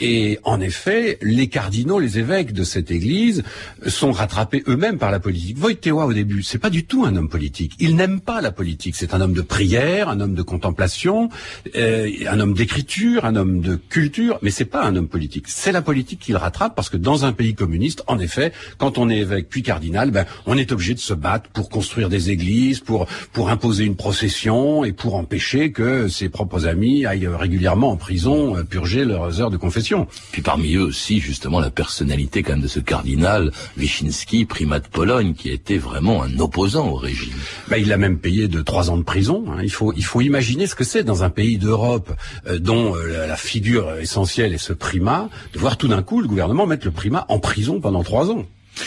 Et 0.00 0.38
en 0.42 0.58
effet, 0.60 1.18
les 1.20 1.48
cardinaux, 1.48 1.98
les 2.00 2.18
évêques 2.18 2.52
de 2.52 2.64
cette 2.64 2.90
église 2.90 3.42
sont 3.86 4.12
rattrapés 4.12 4.62
eux-mêmes 4.66 4.98
par 4.98 5.10
la 5.10 5.20
politique. 5.20 5.58
Wojtyła, 5.62 6.06
au 6.06 6.14
début, 6.14 6.42
c'est 6.42 6.58
pas 6.58 6.70
du 6.70 6.84
tout 6.84 7.04
un 7.04 7.14
homme 7.16 7.28
politique. 7.28 7.72
Il 7.78 7.96
n'aime 7.96 8.20
pas 8.20 8.40
la 8.40 8.52
politique. 8.52 8.96
C'est 8.96 9.12
un 9.12 9.20
homme 9.20 9.34
de 9.34 9.42
prière, 9.42 10.08
un 10.08 10.20
homme 10.20 10.34
de 10.34 10.42
contemplation, 10.42 11.28
euh, 11.76 12.10
un 12.26 12.40
homme 12.40 12.54
d'écriture, 12.54 13.26
un 13.26 13.36
homme 13.36 13.60
de 13.60 13.76
culture, 13.76 14.38
mais 14.42 14.50
c'est 14.50 14.64
pas 14.76 14.82
un 14.84 14.96
homme 14.96 15.08
politique. 15.08 15.44
C'est 15.48 15.72
la 15.72 15.82
politique 15.82 16.20
qu'il 16.20 16.36
rattrape 16.36 16.74
parce 16.74 16.88
que 16.88 16.96
dans 16.96 17.26
un 17.26 17.32
pays 17.32 17.54
communiste, 17.54 18.02
en 18.06 18.18
effet, 18.18 18.52
quand 18.78 18.96
on 18.96 19.10
est 19.10 19.18
évêque 19.18 19.48
puis 19.50 19.62
cardinal, 19.62 20.10
ben, 20.10 20.24
on 20.46 20.56
est 20.56 20.72
obligé 20.72 20.94
de 20.94 21.00
se 21.00 21.14
battre 21.14 21.50
pour 21.50 21.68
construire 21.68 22.08
des 22.08 22.30
églises, 22.30 22.80
pour, 22.80 23.06
pour 23.32 23.50
imposer 23.50 23.84
une 23.84 23.96
procession 23.96 24.84
et 24.84 24.92
pour 24.92 25.14
empêcher 25.16 25.72
que 25.72 26.08
ses 26.08 26.28
propres 26.46 26.66
amis 26.68 27.06
aillent 27.06 27.26
régulièrement 27.26 27.90
en 27.90 27.96
prison 27.96 28.54
purger 28.70 29.04
leurs 29.04 29.40
heures 29.40 29.50
de 29.50 29.56
confession. 29.56 30.06
Puis 30.30 30.42
parmi 30.42 30.76
eux 30.76 30.84
aussi, 30.84 31.18
justement, 31.18 31.58
la 31.58 31.70
personnalité 31.70 32.44
quand 32.44 32.52
même 32.52 32.62
de 32.62 32.68
ce 32.68 32.78
cardinal, 32.78 33.50
Wyszynski, 33.76 34.44
primat 34.44 34.78
de 34.78 34.86
Pologne, 34.86 35.34
qui 35.34 35.50
était 35.50 35.76
vraiment 35.76 36.22
un 36.22 36.38
opposant 36.38 36.88
au 36.88 36.94
régime. 36.94 37.34
Ben, 37.68 37.78
il 37.78 37.92
a 37.92 37.96
même 37.96 38.18
payé 38.18 38.46
de 38.46 38.62
trois 38.62 38.90
ans 38.90 38.96
de 38.96 39.02
prison. 39.02 39.44
Hein. 39.48 39.58
Il, 39.64 39.72
faut, 39.72 39.92
il 39.96 40.04
faut 40.04 40.20
imaginer 40.20 40.68
ce 40.68 40.76
que 40.76 40.84
c'est 40.84 41.02
dans 41.02 41.24
un 41.24 41.30
pays 41.30 41.58
d'Europe 41.58 42.12
euh, 42.46 42.60
dont 42.60 42.94
euh, 42.94 43.26
la 43.26 43.36
figure 43.36 43.96
essentielle 43.96 44.54
est 44.54 44.58
ce 44.58 44.72
primat, 44.72 45.28
de 45.52 45.58
voir 45.58 45.76
tout 45.76 45.88
d'un 45.88 46.02
coup 46.02 46.20
le 46.20 46.28
gouvernement 46.28 46.66
mettre 46.66 46.86
le 46.86 46.92
primat 46.92 47.26
en 47.28 47.40
prison 47.40 47.80
pendant 47.80 48.04
trois 48.04 48.30
ans. 48.30 48.44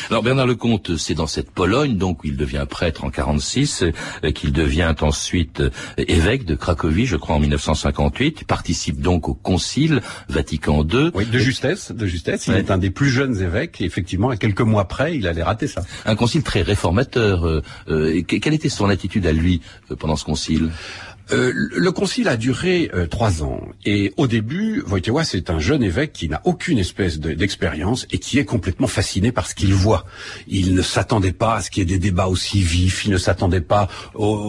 Alors 0.09 0.23
Bernard 0.23 0.47
Lecomte, 0.47 0.97
c'est 0.97 1.13
dans 1.13 1.27
cette 1.27 1.51
Pologne, 1.51 1.97
donc 1.97 2.23
où 2.23 2.27
il 2.27 2.37
devient 2.37 2.65
prêtre 2.69 3.03
en 3.03 3.09
46, 3.09 3.83
euh, 4.23 4.31
qu'il 4.31 4.51
devient 4.51 4.93
ensuite 5.01 5.61
euh, 5.61 5.69
évêque 5.97 6.45
de 6.45 6.55
Cracovie, 6.55 7.05
je 7.05 7.15
crois 7.15 7.35
en 7.35 7.39
1958. 7.39 8.41
Il 8.41 8.45
participe 8.45 9.01
donc 9.01 9.29
au 9.29 9.33
Concile 9.33 10.01
Vatican 10.27 10.83
II. 10.83 11.11
Oui, 11.13 11.25
de 11.25 11.39
justesse, 11.39 11.91
de 11.91 12.05
justesse. 12.05 12.47
Il 12.47 12.55
est 12.55 12.71
un 12.71 12.77
des 12.77 12.89
plus 12.89 13.09
jeunes 13.09 13.41
évêques. 13.41 13.81
Et 13.81 13.85
effectivement, 13.85 14.29
à 14.29 14.37
quelques 14.37 14.61
mois 14.61 14.87
près, 14.87 15.15
il 15.15 15.27
allait 15.27 15.43
rater 15.43 15.67
ça. 15.67 15.83
Un 16.05 16.15
concile 16.15 16.43
très 16.43 16.61
réformateur. 16.61 17.45
Euh, 17.45 18.23
quelle 18.27 18.53
était 18.53 18.69
son 18.69 18.89
attitude 18.89 19.25
à 19.25 19.31
lui 19.31 19.61
pendant 19.99 20.15
ce 20.15 20.25
concile? 20.25 20.69
Euh, 21.31 21.51
le 21.53 21.91
concile 21.91 22.27
a 22.27 22.37
duré 22.37 22.89
euh, 22.93 23.05
trois 23.05 23.43
ans 23.43 23.61
et 23.85 24.13
au 24.17 24.25
début, 24.25 24.83
Wojtyła 24.87 25.23
c'est 25.23 25.49
un 25.49 25.59
jeune 25.59 25.83
évêque 25.83 26.11
qui 26.11 26.27
n'a 26.27 26.41
aucune 26.43 26.79
espèce 26.79 27.19
d'expérience 27.19 28.07
et 28.11 28.17
qui 28.17 28.39
est 28.39 28.45
complètement 28.45 28.87
fasciné 28.87 29.31
par 29.31 29.47
ce 29.47 29.53
qu'il 29.53 29.73
voit. 29.73 30.05
Il 30.47 30.73
ne 30.73 30.81
s'attendait 30.81 31.31
pas 31.31 31.55
à 31.55 31.61
ce 31.61 31.69
qu'il 31.69 31.81
y 31.81 31.93
ait 31.93 31.97
des 31.97 31.99
débats 31.99 32.27
aussi 32.27 32.61
vifs, 32.61 33.05
il 33.05 33.11
ne 33.11 33.17
s'attendait 33.17 33.61
pas 33.61 33.87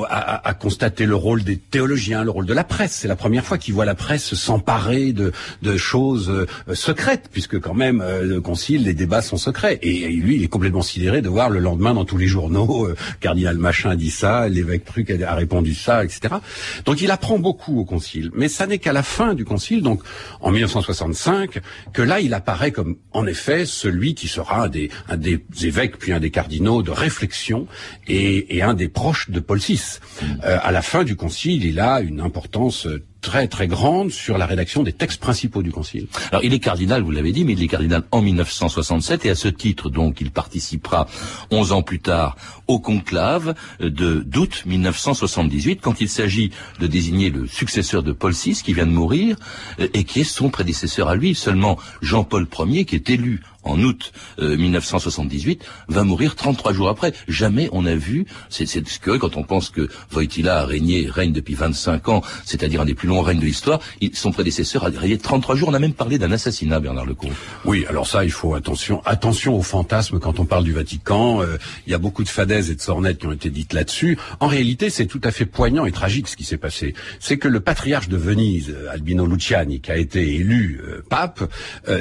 à, 0.08 0.54
constater 0.54 1.06
le 1.06 1.14
rôle 1.14 1.42
des 1.42 1.56
théologiens, 1.56 2.24
le 2.24 2.30
rôle 2.30 2.46
de 2.46 2.54
la 2.54 2.64
presse. 2.64 2.92
C'est 2.92 3.08
la 3.08 3.16
première 3.16 3.44
fois 3.44 3.58
qu'il 3.58 3.74
voit 3.74 3.84
la 3.84 3.94
presse 3.94 4.34
s'emparer 4.34 5.12
de, 5.12 5.32
choses 5.76 6.30
euh, 6.30 6.74
secrètes, 6.74 7.28
puisque 7.30 7.58
quand 7.60 7.74
même 7.74 8.02
le 8.22 8.40
concile, 8.40 8.84
les 8.84 8.94
débats 8.94 9.22
sont 9.22 9.36
secrets. 9.36 9.78
Et, 9.82 10.08
lui, 10.08 10.36
il 10.36 10.44
est 10.44 10.48
complètement 10.48 10.82
sidéré 10.82 11.22
de 11.22 11.28
voir 11.28 11.50
le 11.50 11.60
lendemain 11.60 11.94
dans 11.94 12.04
tous 12.04 12.16
les 12.16 12.26
journaux, 12.26 12.88
cardinal 13.20 13.58
machin 13.58 13.94
dit 13.94 14.10
ça, 14.10 14.48
l'évêque 14.48 14.84
truc 14.84 15.10
a 15.10 15.34
répondu 15.34 15.74
ça, 15.74 16.04
etc. 16.04 16.36
Donc 16.84 17.00
il 17.00 17.10
apprend 17.10 17.38
beaucoup 17.38 17.78
au 17.80 17.84
concile, 17.84 18.30
mais 18.34 18.48
ça 18.48 18.66
n'est 18.66 18.78
qu'à 18.78 18.92
la 18.92 19.02
fin 19.02 19.34
du 19.34 19.44
concile, 19.44 19.82
donc 19.82 20.02
en 20.40 20.50
1965, 20.50 21.60
que 21.92 22.02
là 22.02 22.20
il 22.20 22.34
apparaît 22.34 22.72
comme 22.72 22.96
en 23.12 23.26
effet 23.26 23.66
celui 23.66 24.14
qui 24.14 24.28
sera 24.28 24.64
un 24.64 24.68
des, 24.68 24.90
un 25.08 25.16
des 25.16 25.44
évêques 25.62 25.98
puis 25.98 26.12
un 26.12 26.20
des 26.20 26.30
cardinaux 26.30 26.82
de 26.82 26.90
réflexion 26.90 27.66
et, 28.06 28.56
et 28.56 28.62
un 28.62 28.74
des 28.74 28.88
proches 28.88 29.30
de 29.30 29.40
Paul 29.40 29.58
VI. 29.58 29.80
Mmh. 29.80 30.26
Euh, 30.44 30.58
à 30.62 30.72
la 30.72 30.82
fin 30.82 31.04
du 31.04 31.16
concile, 31.16 31.64
il 31.64 31.80
a 31.80 32.00
une 32.00 32.20
importance 32.20 32.86
très 33.20 33.48
très 33.48 33.68
grande 33.68 34.10
sur 34.10 34.38
la 34.38 34.46
rédaction 34.46 34.82
des 34.82 34.92
textes 34.92 35.20
principaux 35.20 35.62
du 35.62 35.72
Concile. 35.72 36.06
Alors 36.30 36.44
il 36.44 36.52
est 36.54 36.58
cardinal, 36.58 37.02
vous 37.02 37.10
l'avez 37.10 37.32
dit, 37.32 37.44
mais 37.44 37.52
il 37.52 37.62
est 37.62 37.68
cardinal 37.68 38.02
en 38.10 38.22
1967 38.22 39.26
et 39.26 39.30
à 39.30 39.34
ce 39.34 39.48
titre 39.48 39.90
donc 39.90 40.20
il 40.20 40.30
participera 40.30 41.06
11 41.50 41.72
ans 41.72 41.82
plus 41.82 42.00
tard 42.00 42.36
au 42.66 42.78
conclave 42.78 43.54
de 43.80 44.20
d'août 44.20 44.62
1978 44.66 45.80
quand 45.80 46.00
il 46.00 46.08
s'agit 46.08 46.50
de 46.78 46.86
désigner 46.86 47.30
le 47.30 47.46
successeur 47.46 48.02
de 48.02 48.12
Paul 48.12 48.32
VI 48.32 48.60
qui 48.62 48.72
vient 48.72 48.86
de 48.86 48.92
mourir 48.92 49.36
euh, 49.80 49.88
et 49.94 50.04
qui 50.04 50.20
est 50.20 50.24
son 50.24 50.50
prédécesseur 50.50 51.08
à 51.08 51.16
lui. 51.16 51.34
Seulement 51.34 51.78
Jean-Paul 52.02 52.46
Ier 52.66 52.84
qui 52.84 52.94
est 52.96 53.10
élu 53.10 53.40
en 53.62 53.80
août 53.82 54.12
1978, 54.38 55.62
euh, 55.62 55.94
va 55.94 56.04
mourir 56.04 56.34
33 56.34 56.72
jours 56.72 56.88
après. 56.88 57.12
Jamais 57.28 57.68
on 57.72 57.86
a 57.86 57.94
vu, 57.94 58.26
c'est 58.48 58.66
ce 58.66 58.98
que 58.98 59.16
quand 59.16 59.36
on 59.36 59.42
pense 59.42 59.70
que 59.70 59.88
Wojtyla 60.12 60.60
a 60.60 60.64
régné, 60.64 61.06
règne 61.08 61.32
depuis 61.32 61.54
25 61.54 62.08
ans, 62.08 62.22
c'est-à-dire 62.44 62.80
un 62.80 62.84
des 62.84 62.94
plus 62.94 63.08
longs 63.08 63.22
règnes 63.22 63.40
de 63.40 63.44
l'histoire, 63.44 63.80
son 64.14 64.32
prédécesseur 64.32 64.84
a 64.84 64.88
régné 64.88 65.18
33 65.18 65.56
jours. 65.56 65.68
On 65.68 65.74
a 65.74 65.78
même 65.78 65.92
parlé 65.92 66.18
d'un 66.18 66.32
assassinat, 66.32 66.80
Bernard 66.80 67.06
Lecomte. 67.06 67.32
Oui, 67.64 67.84
alors 67.88 68.06
ça, 68.06 68.24
il 68.24 68.30
faut 68.30 68.54
attention, 68.54 69.02
attention 69.04 69.56
au 69.56 69.62
fantasme 69.62 70.18
quand 70.18 70.40
on 70.40 70.44
parle 70.44 70.64
du 70.64 70.72
Vatican. 70.72 71.42
Euh, 71.42 71.58
il 71.86 71.92
y 71.92 71.94
a 71.94 71.98
beaucoup 71.98 72.24
de 72.24 72.28
fadaises 72.28 72.70
et 72.70 72.74
de 72.74 72.80
sornettes 72.80 73.18
qui 73.18 73.26
ont 73.26 73.32
été 73.32 73.50
dites 73.50 73.72
là-dessus. 73.72 74.18
En 74.40 74.46
réalité, 74.46 74.90
c'est 74.90 75.06
tout 75.06 75.20
à 75.24 75.30
fait 75.30 75.46
poignant 75.46 75.86
et 75.86 75.92
tragique 75.92 76.28
ce 76.28 76.36
qui 76.36 76.44
s'est 76.44 76.56
passé. 76.56 76.94
C'est 77.18 77.38
que 77.38 77.48
le 77.48 77.60
patriarche 77.60 78.08
de 78.08 78.16
Venise, 78.16 78.74
Albino 78.90 79.26
Luciani, 79.26 79.80
qui 79.80 79.90
a 79.90 79.96
été 79.96 80.34
élu 80.34 80.80
euh, 80.82 81.04
pape, 81.08 81.42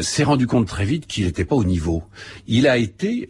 s'est 0.01 0.23
rendu 0.23 0.47
compte 0.47 0.67
très 0.67 0.85
vite 0.85 1.07
qu'il 1.07 1.25
était 1.25 1.45
pas 1.45 1.55
au 1.59 1.63
niveau. 1.63 2.03
Il 2.47 2.67
a 2.67 2.77
été, 2.77 3.27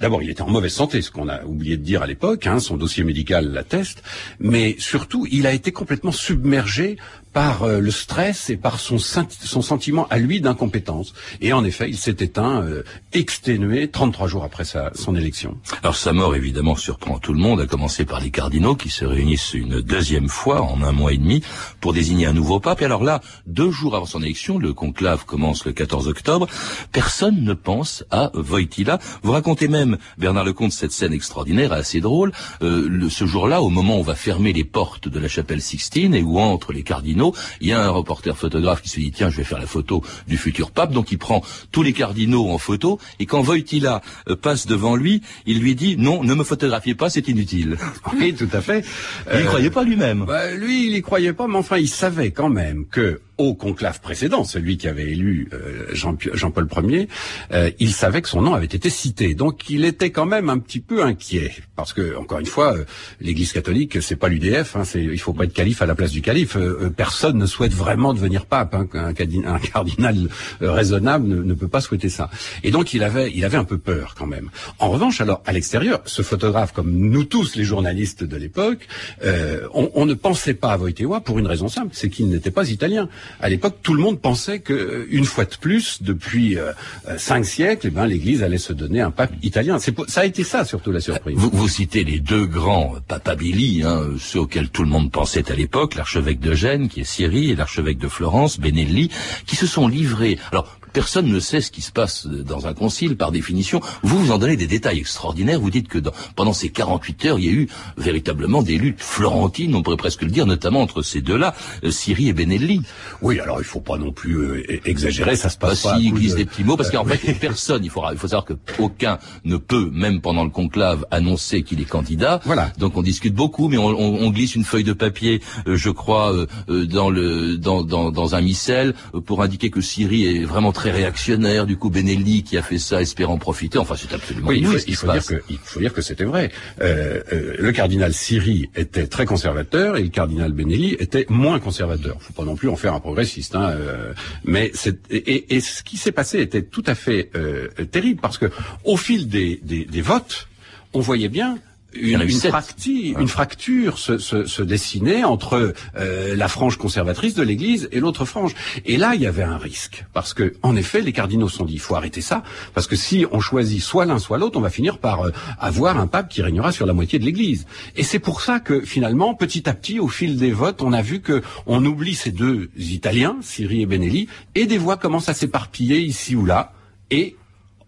d'abord, 0.00 0.22
il 0.22 0.30
était 0.30 0.42
en 0.42 0.50
mauvaise 0.50 0.72
santé, 0.72 1.02
ce 1.02 1.10
qu'on 1.10 1.28
a 1.28 1.44
oublié 1.44 1.76
de 1.76 1.82
dire 1.82 2.02
à 2.02 2.06
l'époque, 2.06 2.46
hein, 2.46 2.58
son 2.58 2.76
dossier 2.76 3.04
médical 3.04 3.50
l'atteste, 3.52 4.02
mais 4.38 4.76
surtout, 4.78 5.26
il 5.30 5.46
a 5.46 5.52
été 5.52 5.72
complètement 5.72 6.12
submergé 6.12 6.96
par 7.32 7.62
euh, 7.62 7.80
le 7.80 7.90
stress 7.90 8.50
et 8.50 8.56
par 8.56 8.80
son, 8.80 8.98
son 8.98 9.62
sentiment 9.62 10.06
à 10.10 10.18
lui 10.18 10.40
d'incompétence. 10.40 11.14
Et 11.40 11.52
en 11.52 11.64
effet, 11.64 11.88
il 11.88 11.96
s'est 11.96 12.16
éteint, 12.18 12.62
euh, 12.62 12.82
exténué, 13.12 13.88
33 13.88 14.26
jours 14.26 14.44
après 14.44 14.64
sa, 14.64 14.90
son 14.94 15.14
élection. 15.14 15.56
Alors 15.82 15.96
sa 15.96 16.12
mort, 16.12 16.34
évidemment, 16.34 16.76
surprend 16.76 17.18
tout 17.18 17.32
le 17.32 17.38
monde, 17.38 17.60
à 17.60 17.66
commencer 17.66 18.04
par 18.04 18.20
les 18.20 18.30
cardinaux 18.30 18.74
qui 18.74 18.90
se 18.90 19.04
réunissent 19.04 19.54
une 19.54 19.80
deuxième 19.80 20.28
fois 20.28 20.62
en 20.62 20.82
un 20.82 20.92
mois 20.92 21.12
et 21.12 21.18
demi 21.18 21.42
pour 21.80 21.92
désigner 21.92 22.26
un 22.26 22.32
nouveau 22.32 22.60
pape. 22.60 22.82
Et 22.82 22.84
alors 22.84 23.04
là, 23.04 23.20
deux 23.46 23.70
jours 23.70 23.96
avant 23.96 24.06
son 24.06 24.22
élection, 24.22 24.58
le 24.58 24.72
conclave 24.72 25.24
commence 25.24 25.64
le 25.64 25.72
14 25.72 26.08
octobre, 26.08 26.46
personne 26.92 27.44
ne 27.44 27.54
pense 27.54 28.04
à 28.10 28.30
Wojtyla. 28.34 28.98
Vous 29.22 29.32
racontez 29.32 29.68
même, 29.68 29.98
Bernard 30.18 30.44
Lecomte, 30.44 30.72
cette 30.72 30.92
scène 30.92 31.12
extraordinaire, 31.12 31.72
assez 31.72 32.00
drôle. 32.00 32.32
Euh, 32.62 32.88
le, 32.88 33.08
ce 33.08 33.26
jour-là, 33.26 33.62
au 33.62 33.68
moment 33.68 33.96
où 33.96 34.00
on 34.00 34.02
va 34.02 34.14
fermer 34.14 34.52
les 34.52 34.64
portes 34.64 35.08
de 35.08 35.18
la 35.18 35.28
chapelle 35.28 35.62
Sixtine 35.62 36.14
et 36.14 36.22
où 36.22 36.38
entrent 36.38 36.72
les 36.72 36.82
cardinaux, 36.82 37.19
il 37.60 37.68
y 37.68 37.72
a 37.72 37.82
un 37.82 37.90
reporter 37.90 38.36
photographe 38.36 38.82
qui 38.82 38.88
se 38.88 39.00
dit 39.00 39.12
tiens 39.12 39.30
je 39.30 39.36
vais 39.36 39.44
faire 39.44 39.58
la 39.58 39.66
photo 39.66 40.02
du 40.26 40.36
futur 40.36 40.70
pape 40.70 40.92
donc 40.92 41.12
il 41.12 41.18
prend 41.18 41.42
tous 41.72 41.82
les 41.82 41.92
cardinaux 41.92 42.48
en 42.50 42.58
photo 42.58 42.98
et 43.18 43.26
quand 43.26 43.42
Wojtyla 43.42 44.02
euh, 44.28 44.36
passe 44.36 44.66
devant 44.66 44.96
lui 44.96 45.22
il 45.46 45.60
lui 45.60 45.74
dit 45.74 45.96
non 45.96 46.22
ne 46.24 46.34
me 46.34 46.44
photographiez 46.44 46.94
pas 46.94 47.10
c'est 47.10 47.28
inutile. 47.28 47.76
Oui 48.18 48.34
tout 48.34 48.48
à 48.52 48.60
fait. 48.60 48.84
Il 49.32 49.40
n'y 49.40 49.44
croyait 49.44 49.70
pas 49.70 49.84
lui-même. 49.84 50.24
Bah, 50.26 50.50
lui 50.52 50.86
il 50.86 50.96
y 50.96 51.02
croyait 51.02 51.32
pas 51.32 51.46
mais 51.46 51.56
enfin 51.56 51.78
il 51.78 51.88
savait 51.88 52.32
quand 52.32 52.48
même 52.48 52.86
que 52.86 53.20
au 53.40 53.54
conclave 53.54 54.00
précédent, 54.00 54.44
celui 54.44 54.76
qui 54.76 54.86
avait 54.86 55.10
élu 55.10 55.48
euh, 55.54 55.86
Jean-Paul 55.92 56.68
Ier, 56.84 57.08
euh, 57.52 57.70
il 57.78 57.92
savait 57.92 58.20
que 58.20 58.28
son 58.28 58.42
nom 58.42 58.52
avait 58.52 58.66
été 58.66 58.90
cité. 58.90 59.34
Donc 59.34 59.70
il 59.70 59.86
était 59.86 60.10
quand 60.10 60.26
même 60.26 60.50
un 60.50 60.58
petit 60.58 60.80
peu 60.80 61.02
inquiet, 61.02 61.50
parce 61.74 61.94
que 61.94 62.16
encore 62.16 62.38
une 62.38 62.46
fois, 62.46 62.76
euh, 62.76 62.84
l'Église 63.20 63.52
catholique, 63.52 64.02
c'est 64.02 64.16
pas 64.16 64.28
l'UDF. 64.28 64.76
Hein, 64.76 64.84
c'est, 64.84 65.02
il 65.02 65.18
faut 65.18 65.32
pas 65.32 65.44
être 65.44 65.54
calife 65.54 65.80
à 65.80 65.86
la 65.86 65.94
place 65.94 66.10
du 66.10 66.20
calife. 66.20 66.56
personne 66.96 67.38
ne 67.38 67.46
souhaite 67.46 67.72
vraiment 67.72 68.12
devenir 68.12 68.44
pape. 68.44 68.74
Hein, 68.74 68.86
un, 68.92 69.14
cardinal 69.58 70.28
raisonnable 70.60 71.26
ne, 71.26 71.54
peut 71.54 71.68
pas 71.68 71.80
souhaiter 71.80 72.10
ça. 72.10 72.30
Et 72.62 72.70
donc 72.70 72.92
il 72.92 73.02
avait, 73.02 73.32
il 73.34 73.44
avait 73.44 73.56
un 73.56 73.64
peu 73.64 73.78
peur 73.78 74.14
quand 74.18 74.26
même. 74.26 74.50
En 74.78 74.90
revanche, 74.90 75.20
alors 75.20 75.42
à 75.46 75.52
l'extérieur, 75.52 76.02
ce 76.04 76.20
photographe, 76.20 76.72
comme 76.72 76.92
nous 76.92 77.24
tous 77.24 77.56
les 77.56 77.64
journalistes 77.64 78.22
de 78.22 78.36
l'époque, 78.36 78.86
on, 79.22 79.90
on, 79.94 80.04
ne 80.04 80.14
pensait 80.14 80.54
pas 80.54 80.72
à 80.72 80.76
Wojtyła 80.76 81.20
pour 81.20 81.38
une 81.38 81.46
raison 81.46 81.68
simple, 81.68 81.90
c'est 81.92 82.10
qu'il 82.10 82.28
n'était 82.28 82.50
pas 82.50 82.68
italien 82.68 83.08
à 83.40 83.48
l'époque, 83.48 83.76
tout 83.82 83.94
le 83.94 84.02
monde 84.02 84.20
pensait 84.20 84.60
que, 84.60 84.72
euh, 84.72 85.06
une 85.10 85.24
fois 85.24 85.44
de 85.44 85.56
plus, 85.56 86.02
depuis 86.02 86.58
euh, 86.58 86.72
euh, 87.08 87.18
cinq 87.18 87.44
siècles, 87.44 87.88
eh 87.88 87.90
ben, 87.90 88.06
l'Église 88.06 88.42
allait 88.42 88.58
se 88.58 88.72
donner 88.72 89.00
un 89.00 89.10
pape 89.10 89.32
italien. 89.42 89.78
C'est 89.78 89.94
ça 90.08 90.22
a 90.22 90.24
été 90.24 90.44
ça 90.44 90.64
surtout 90.64 90.92
la 90.92 91.00
surprise. 91.00 91.36
Vous, 91.36 91.68
citez 91.68 92.04
les 92.04 92.20
deux 92.20 92.46
grands 92.46 92.96
papabili, 93.06 93.82
hein, 93.84 94.10
ceux 94.18 94.40
auxquels 94.40 94.70
tout 94.70 94.82
le 94.82 94.88
monde 94.88 95.10
pensait 95.10 95.50
à 95.50 95.54
l'époque, 95.54 95.94
l'archevêque 95.94 96.40
de 96.40 96.54
Gênes, 96.54 96.88
qui 96.88 97.00
est 97.00 97.04
Syrie, 97.04 97.50
et 97.50 97.56
l'archevêque 97.56 97.98
de 97.98 98.08
Florence, 98.08 98.58
Benelli, 98.58 99.10
qui 99.46 99.56
se 99.56 99.66
sont 99.66 99.88
livrés. 99.88 100.38
Alors 100.52 100.79
Personne 100.92 101.26
ne 101.26 101.40
sait 101.40 101.60
ce 101.60 101.70
qui 101.70 101.82
se 101.82 101.92
passe 101.92 102.26
dans 102.26 102.66
un 102.66 102.74
concile, 102.74 103.16
par 103.16 103.32
définition. 103.32 103.80
Vous 104.02 104.18
vous 104.18 104.32
en 104.32 104.38
donnez 104.38 104.56
des 104.56 104.66
détails 104.66 104.98
extraordinaires. 104.98 105.60
Vous 105.60 105.70
dites 105.70 105.88
que 105.88 105.98
pendant 106.34 106.52
ces 106.52 106.70
48 106.70 107.24
heures, 107.26 107.38
il 107.38 107.44
y 107.44 107.48
a 107.48 107.52
eu 107.52 107.68
véritablement 107.96 108.62
des 108.62 108.78
luttes 108.78 109.00
florentines, 109.00 109.74
on 109.74 109.82
pourrait 109.82 109.96
presque 109.96 110.22
le 110.22 110.30
dire, 110.30 110.46
notamment 110.46 110.80
entre 110.80 111.02
ces 111.02 111.20
deux-là, 111.20 111.54
euh, 111.84 111.90
Syrie 111.90 112.28
et 112.28 112.32
Benelli. 112.32 112.80
Oui, 113.22 113.38
alors 113.40 113.58
il 113.60 113.64
faut 113.64 113.80
pas 113.80 113.98
non 113.98 114.12
plus 114.12 114.36
euh, 114.36 114.80
exagérer, 114.84 115.36
ça 115.36 115.48
se 115.48 115.58
passe 115.58 115.84
bah, 115.84 115.90
pas. 115.90 115.98
Si, 115.98 116.06
il 116.06 116.14
glisse 116.14 116.34
des 116.34 116.44
petits 116.44 116.64
mots, 116.64 116.76
parce 116.76 116.90
qu'en 116.90 117.06
euh, 117.06 117.10
fait, 117.10 117.34
personne, 117.34 117.84
il 117.84 117.90
faut, 117.90 118.02
il 118.10 118.18
faut 118.18 118.28
savoir 118.28 118.44
que 118.44 118.54
aucun 118.78 119.18
ne 119.44 119.56
peut, 119.56 119.90
même 119.92 120.20
pendant 120.20 120.44
le 120.44 120.50
conclave, 120.50 121.06
annoncer 121.10 121.62
qu'il 121.62 121.80
est 121.80 121.88
candidat. 121.88 122.40
Voilà. 122.44 122.72
Donc 122.78 122.96
on 122.96 123.02
discute 123.02 123.34
beaucoup, 123.34 123.68
mais 123.68 123.78
on, 123.78 123.88
on, 123.88 124.22
on 124.22 124.30
glisse 124.30 124.54
une 124.54 124.64
feuille 124.64 124.84
de 124.84 124.92
papier, 124.92 125.42
je 125.66 125.90
crois, 125.90 126.34
dans 126.68 127.10
le 127.10 127.56
dans, 127.58 127.82
dans, 127.82 128.10
dans 128.10 128.34
un 128.34 128.40
missel 128.40 128.94
pour 129.26 129.42
indiquer 129.42 129.70
que 129.70 129.80
Syrie 129.80 130.24
est 130.24 130.44
vraiment 130.44 130.72
très 130.72 130.79
réactionnaire. 130.88 131.66
Du 131.66 131.76
coup, 131.76 131.90
Benelli 131.90 132.42
qui 132.42 132.56
a 132.56 132.62
fait 132.62 132.78
ça, 132.78 133.02
espérant 133.02 133.36
profiter. 133.36 133.78
Enfin, 133.78 133.96
c'est 133.96 134.14
absolument 134.14 134.48
oui, 134.48 134.60
il 134.60 134.66
faut, 134.66 134.78
il 134.86 134.96
faut 134.96 135.12
dire 135.12 135.26
que 135.26 135.42
il 135.50 135.58
faut 135.58 135.80
dire 135.80 135.92
que 135.92 136.00
c'était 136.00 136.24
vrai. 136.24 136.50
Euh, 136.80 137.20
euh, 137.32 137.56
le 137.58 137.72
cardinal 137.72 138.14
Siri 138.14 138.70
était 138.74 139.06
très 139.06 139.26
conservateur 139.26 139.96
et 139.96 140.02
le 140.02 140.08
cardinal 140.08 140.52
Benelli 140.52 140.96
était 140.98 141.26
moins 141.28 141.58
conservateur. 141.58 142.16
Faut 142.20 142.32
pas 142.32 142.44
non 142.44 142.56
plus 142.56 142.68
en 142.68 142.76
faire 142.76 142.94
un 142.94 143.00
progressiste, 143.00 143.54
hein, 143.54 143.70
euh, 143.70 144.14
mais 144.44 144.70
c'est 144.74 145.10
et, 145.10 145.56
et, 145.56 145.60
ce 145.60 145.82
qui 145.82 145.96
s'est 145.96 146.12
passé 146.12 146.40
était 146.40 146.62
tout 146.62 146.84
à 146.86 146.94
fait 146.94 147.30
euh, 147.34 147.68
terrible 147.90 148.20
parce 148.20 148.38
que 148.38 148.46
au 148.84 148.96
fil 148.96 149.28
des, 149.28 149.60
des, 149.62 149.84
des 149.84 150.02
votes, 150.02 150.48
on 150.92 151.00
voyait 151.00 151.28
bien 151.28 151.58
une, 151.94 152.20
une, 152.20 153.28
fracture, 153.28 153.98
se, 153.98 154.18
se, 154.18 154.44
se, 154.44 154.62
dessinait 154.62 155.24
entre 155.24 155.74
euh, 155.96 156.36
la 156.36 156.48
frange 156.48 156.76
conservatrice 156.76 157.34
de 157.34 157.42
l'Église 157.42 157.88
et 157.92 158.00
l'autre 158.00 158.24
frange. 158.24 158.54
Et 158.86 158.96
là, 158.96 159.14
il 159.14 159.22
y 159.22 159.26
avait 159.26 159.42
un 159.42 159.58
risque, 159.58 160.04
parce 160.12 160.34
que, 160.34 160.54
en 160.62 160.76
effet, 160.76 161.00
les 161.00 161.12
cardinaux 161.12 161.48
se 161.48 161.56
sont 161.56 161.64
dit, 161.64 161.74
il 161.74 161.80
faut 161.80 161.96
arrêter 161.96 162.20
ça, 162.20 162.42
parce 162.74 162.86
que 162.86 162.96
si 162.96 163.26
on 163.32 163.40
choisit 163.40 163.82
soit 163.82 164.04
l'un 164.04 164.18
soit 164.18 164.38
l'autre, 164.38 164.58
on 164.58 164.62
va 164.62 164.70
finir 164.70 164.98
par 164.98 165.26
euh, 165.26 165.32
avoir 165.58 165.98
un 165.98 166.06
pape 166.06 166.28
qui 166.28 166.42
régnera 166.42 166.72
sur 166.72 166.86
la 166.86 166.92
moitié 166.92 167.18
de 167.18 167.24
l'Église. 167.24 167.66
Et 167.96 168.02
c'est 168.02 168.18
pour 168.18 168.40
ça 168.40 168.60
que, 168.60 168.80
finalement, 168.80 169.34
petit 169.34 169.68
à 169.68 169.74
petit, 169.74 169.98
au 169.98 170.08
fil 170.08 170.36
des 170.36 170.52
votes, 170.52 170.82
on 170.82 170.92
a 170.92 171.02
vu 171.02 171.20
que 171.20 171.42
on 171.66 171.84
oublie 171.84 172.14
ces 172.14 172.30
deux 172.30 172.70
Italiens, 172.76 173.36
Siri 173.40 173.82
et 173.82 173.86
Benelli, 173.86 174.28
et 174.54 174.66
des 174.66 174.78
voix 174.78 174.96
commencent 174.96 175.28
à 175.28 175.34
s'éparpiller 175.34 176.00
ici 176.00 176.36
ou 176.36 176.44
là, 176.44 176.72
et 177.10 177.36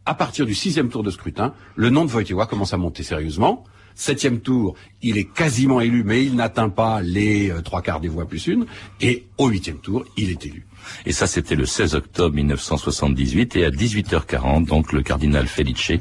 à 0.04 0.14
partir 0.14 0.46
du 0.46 0.54
sixième 0.54 0.88
tour 0.88 1.02
de 1.02 1.10
scrutin, 1.10 1.54
le 1.76 1.90
nom 1.90 2.04
de 2.04 2.10
Wojtyła 2.10 2.46
commence 2.46 2.74
à 2.74 2.76
monter 2.76 3.02
sérieusement. 3.02 3.64
Septième 3.94 4.40
tour, 4.40 4.74
il 5.02 5.18
est 5.18 5.32
quasiment 5.32 5.80
élu, 5.80 6.02
mais 6.04 6.24
il 6.24 6.34
n'atteint 6.34 6.68
pas 6.68 7.00
les 7.02 7.50
euh, 7.50 7.60
trois 7.60 7.82
quarts 7.82 8.00
des 8.00 8.08
voix 8.08 8.26
plus 8.26 8.46
une. 8.46 8.66
Et 9.00 9.24
au 9.38 9.48
huitième 9.48 9.78
tour, 9.78 10.04
il 10.16 10.30
est 10.30 10.46
élu. 10.46 10.66
Et 11.06 11.12
ça, 11.12 11.26
c'était 11.26 11.54
le 11.54 11.66
16 11.66 11.94
octobre 11.94 12.34
1978. 12.34 13.56
Et 13.56 13.64
à 13.64 13.70
18h40, 13.70 14.66
donc, 14.66 14.92
le 14.92 15.02
cardinal 15.02 15.46
Felice 15.46 15.92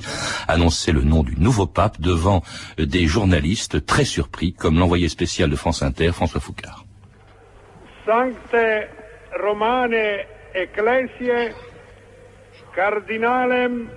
annonçait 0.48 0.92
le 0.92 1.02
nom 1.02 1.24
du 1.24 1.36
nouveau 1.38 1.68
pape 1.68 2.00
devant 2.00 2.44
euh, 2.80 2.86
des 2.86 3.06
journalistes 3.08 3.86
très 3.86 4.06
surpris, 4.06 4.54
comme 4.54 4.80
l'envoyé 4.80 5.10
spécial 5.10 5.50
de 5.50 5.56
France 5.56 5.84
Inter, 5.84 6.12
François 6.12 6.40
Foucard. 6.40 6.86
Sancte 8.06 8.56
Romane 9.42 9.94
Ecclesiae 10.54 11.54
Cardinalem. 12.76 13.88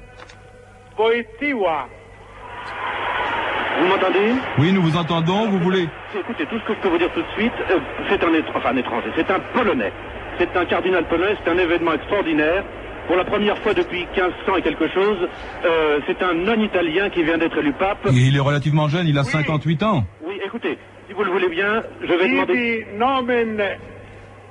Vous 3.80 3.86
m'entendez 3.88 4.32
Oui, 4.58 4.72
nous 4.72 4.82
vous 4.82 4.96
entendons, 4.96 5.48
vous 5.48 5.58
voulez 5.58 5.88
Écoutez, 6.18 6.46
tout 6.46 6.58
ce 6.60 6.64
que 6.64 6.74
je 6.74 6.78
peux 6.80 6.88
vous 6.88 6.98
dire 6.98 7.10
tout 7.12 7.22
de 7.22 7.32
suite, 7.36 7.52
euh, 7.70 7.78
c'est 8.08 8.22
un, 8.22 8.28
étr- 8.30 8.52
enfin, 8.54 8.70
un 8.70 8.76
étranger, 8.76 9.08
c'est 9.16 9.30
un 9.30 9.40
Polonais. 9.40 9.92
C'est 10.38 10.56
un 10.56 10.64
cardinal 10.64 11.04
polonais, 11.04 11.36
c'est 11.44 11.50
un 11.50 11.58
événement 11.58 11.92
extraordinaire. 11.92 12.64
Pour 13.06 13.14
la 13.16 13.24
première 13.24 13.56
fois 13.58 13.72
depuis 13.72 14.00
1500 14.16 14.56
et 14.58 14.62
quelque 14.62 14.88
chose, 14.88 15.28
euh, 15.64 16.00
c'est 16.08 16.20
un 16.24 16.34
non-italien 16.34 17.08
qui 17.10 17.22
vient 17.22 17.38
d'être 17.38 17.56
élu 17.58 17.72
pape. 17.72 17.98
Il 18.12 18.36
est 18.36 18.40
relativement 18.40 18.88
jeune, 18.88 19.06
il 19.06 19.16
a 19.16 19.22
58 19.22 19.82
ans. 19.84 20.02
Oui, 20.26 20.40
écoutez, 20.44 20.76
si 21.06 21.14
vous 21.14 21.22
le 21.22 21.30
voulez 21.30 21.48
bien, 21.48 21.84
je 22.02 22.12
vais 22.14 22.28
demander... 22.28 22.86
Nomen 22.96 23.62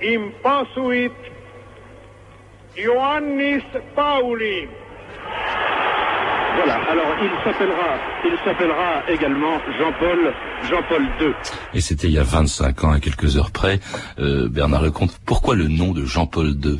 imposuit 0.01 1.11
Ioannis 2.77 3.63
Pauli. 3.95 4.67
Voilà, 6.55 6.75
alors 6.89 7.15
il 7.21 7.31
s'appellera, 7.43 7.97
il 8.25 8.37
s'appellera 8.45 9.03
également 9.09 9.57
Jean-Paul, 9.79 10.33
Jean-Paul 10.69 11.03
II. 11.19 11.33
Et 11.73 11.81
c'était 11.81 12.07
il 12.07 12.13
y 12.13 12.19
a 12.19 12.23
25 12.23 12.83
ans, 12.83 12.91
à 12.91 12.99
quelques 12.99 13.37
heures 13.37 13.51
près. 13.51 13.79
Euh, 14.19 14.47
Bernard 14.49 14.83
Lecomte, 14.83 15.19
pourquoi 15.25 15.55
le 15.55 15.67
nom 15.67 15.93
de 15.93 16.05
Jean-Paul 16.05 16.55
II 16.63 16.79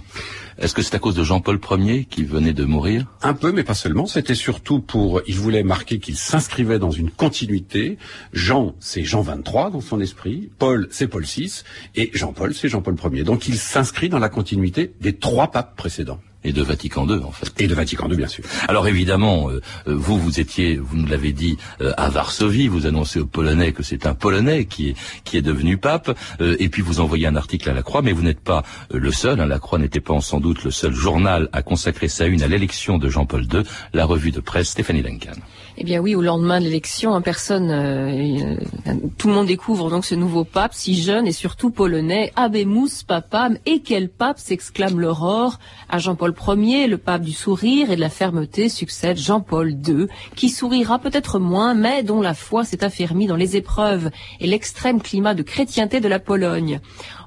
Est-ce 0.59 0.75
que 0.75 0.83
c'est 0.83 0.95
à 0.95 0.99
cause 0.99 1.15
de 1.15 1.23
Jean-Paul 1.23 1.59
Ier 1.79 2.05
qui 2.05 2.23
venait 2.23 2.53
de 2.53 2.65
mourir? 2.65 3.07
Un 3.23 3.33
peu, 3.33 3.51
mais 3.51 3.63
pas 3.63 3.73
seulement. 3.73 4.05
C'était 4.05 4.35
surtout 4.35 4.79
pour, 4.79 5.21
il 5.25 5.35
voulait 5.35 5.63
marquer 5.63 5.97
qu'il 5.99 6.17
s'inscrivait 6.17 6.77
dans 6.77 6.91
une 6.91 7.09
continuité. 7.09 7.97
Jean, 8.31 8.75
c'est 8.79 9.03
Jean 9.03 9.21
23 9.21 9.71
dans 9.71 9.81
son 9.81 9.99
esprit. 9.99 10.51
Paul, 10.59 10.87
c'est 10.91 11.07
Paul 11.07 11.23
VI. 11.23 11.63
Et 11.95 12.11
Jean-Paul, 12.13 12.53
c'est 12.53 12.69
Jean-Paul 12.69 12.95
Ier. 13.11 13.23
Donc 13.23 13.47
il 13.47 13.57
s'inscrit 13.57 14.09
dans 14.09 14.19
la 14.19 14.29
continuité 14.29 14.93
des 15.01 15.13
trois 15.13 15.47
papes 15.47 15.75
précédents. 15.75 16.19
Et 16.43 16.53
de 16.53 16.61
Vatican 16.61 17.07
II, 17.07 17.23
en 17.23 17.31
fait. 17.31 17.49
Et 17.61 17.67
de 17.67 17.73
Vatican 17.73 18.09
II, 18.09 18.17
bien 18.17 18.27
sûr. 18.27 18.43
Alors 18.67 18.87
évidemment, 18.87 19.49
euh, 19.49 19.61
euh, 19.87 19.95
vous, 19.95 20.17
vous 20.17 20.39
étiez, 20.39 20.75
vous 20.77 20.97
nous 20.97 21.07
l'avez 21.07 21.31
dit, 21.31 21.57
euh, 21.81 21.93
à 21.97 22.09
Varsovie, 22.09 22.67
vous 22.67 22.85
annoncez 22.85 23.19
aux 23.19 23.25
Polonais 23.25 23.71
que 23.71 23.83
c'est 23.83 24.05
un 24.05 24.13
Polonais 24.13 24.65
qui 24.65 24.89
est, 24.89 24.95
qui 25.23 25.37
est 25.37 25.41
devenu 25.41 25.77
pape, 25.77 26.17
euh, 26.41 26.55
et 26.59 26.69
puis 26.69 26.81
vous 26.81 26.99
envoyez 26.99 27.27
un 27.27 27.35
article 27.35 27.69
à 27.69 27.73
la 27.73 27.83
Croix, 27.83 28.01
mais 28.01 28.11
vous 28.11 28.23
n'êtes 28.23 28.41
pas 28.41 28.63
le 28.91 29.11
seul, 29.11 29.39
hein, 29.39 29.45
la 29.45 29.59
Croix 29.59 29.79
n'était 29.79 29.99
pas 29.99 30.19
sans 30.21 30.39
doute 30.39 30.63
le 30.63 30.71
seul 30.71 30.93
journal 30.93 31.49
à 31.53 31.61
consacrer 31.61 32.07
sa 32.07 32.25
une 32.25 32.43
à 32.43 32.47
l'élection 32.47 32.97
de 32.97 33.09
Jean-Paul 33.09 33.43
II, 33.43 33.63
la 33.93 34.05
revue 34.05 34.31
de 34.31 34.39
presse 34.39 34.69
Stéphanie 34.69 35.01
Duncan. 35.01 35.39
Eh 35.75 35.83
bien 35.83 35.99
oui, 35.99 36.13
au 36.13 36.21
lendemain 36.21 36.59
de 36.59 36.65
l'élection, 36.65 37.15
hein, 37.15 37.21
personne, 37.21 37.71
euh, 37.71 38.55
euh, 38.87 38.93
tout 39.17 39.27
le 39.27 39.33
monde 39.33 39.47
découvre 39.47 39.89
donc 39.89 40.05
ce 40.05 40.13
nouveau 40.13 40.43
pape, 40.43 40.75
si 40.75 41.01
jeune 41.01 41.25
et 41.25 41.31
surtout 41.31 41.71
polonais, 41.71 42.31
Abemus 42.35 43.03
Papam, 43.07 43.57
et 43.65 43.79
quel 43.79 44.09
pape 44.09 44.37
s'exclame 44.37 44.99
l'aurore. 44.99 45.57
À 45.89 45.97
Jean-Paul 45.97 46.35
Ier, 46.57 46.85
le 46.85 46.99
pape 46.99 47.23
du 47.23 47.31
sourire 47.31 47.89
et 47.89 47.95
de 47.95 48.01
la 48.01 48.09
fermeté, 48.09 48.69
succède 48.69 49.17
Jean-Paul 49.17 49.71
II, 49.71 50.05
qui 50.35 50.49
sourira 50.49 50.99
peut-être 50.99 51.39
moins, 51.39 51.73
mais 51.73 52.03
dont 52.03 52.21
la 52.21 52.35
foi 52.35 52.63
s'est 52.65 52.83
affermie 52.83 53.25
dans 53.25 53.35
les 53.35 53.55
épreuves 53.55 54.11
et 54.39 54.45
l'extrême 54.45 55.01
climat 55.01 55.33
de 55.33 55.41
chrétienté 55.41 56.01
de 56.01 56.07
la 56.07 56.19
Pologne. 56.19 56.81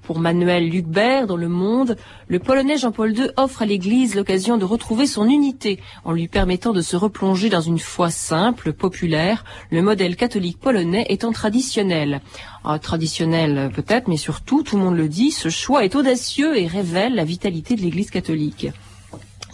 Pour 0.06 0.20
Manuel 0.20 0.68
Lucbert, 0.68 1.26
dans 1.26 1.36
Le 1.36 1.48
Monde, 1.48 1.96
le 2.28 2.38
Polonais 2.38 2.78
Jean-Paul 2.78 3.18
II 3.18 3.28
offre 3.36 3.62
à 3.62 3.66
l'Église 3.66 4.14
l'occasion 4.14 4.56
de 4.56 4.64
retrouver 4.64 5.08
son 5.08 5.28
unité 5.28 5.80
en 6.04 6.12
lui 6.12 6.28
permettant 6.28 6.72
de 6.72 6.80
se 6.80 6.94
replonger 6.94 7.48
dans 7.48 7.60
une 7.60 7.80
foi 7.80 8.10
simple, 8.10 8.72
populaire, 8.72 9.44
le 9.72 9.82
modèle 9.82 10.14
catholique 10.14 10.60
polonais 10.60 11.06
étant 11.08 11.32
traditionnel. 11.32 12.20
Ah, 12.62 12.78
traditionnel 12.78 13.72
peut-être, 13.74 14.06
mais 14.06 14.16
surtout, 14.16 14.62
tout 14.62 14.76
le 14.76 14.84
monde 14.84 14.96
le 14.96 15.08
dit, 15.08 15.32
ce 15.32 15.48
choix 15.48 15.84
est 15.84 15.96
audacieux 15.96 16.56
et 16.56 16.68
révèle 16.68 17.16
la 17.16 17.24
vitalité 17.24 17.74
de 17.74 17.82
l'Église 17.82 18.10
catholique. 18.10 18.68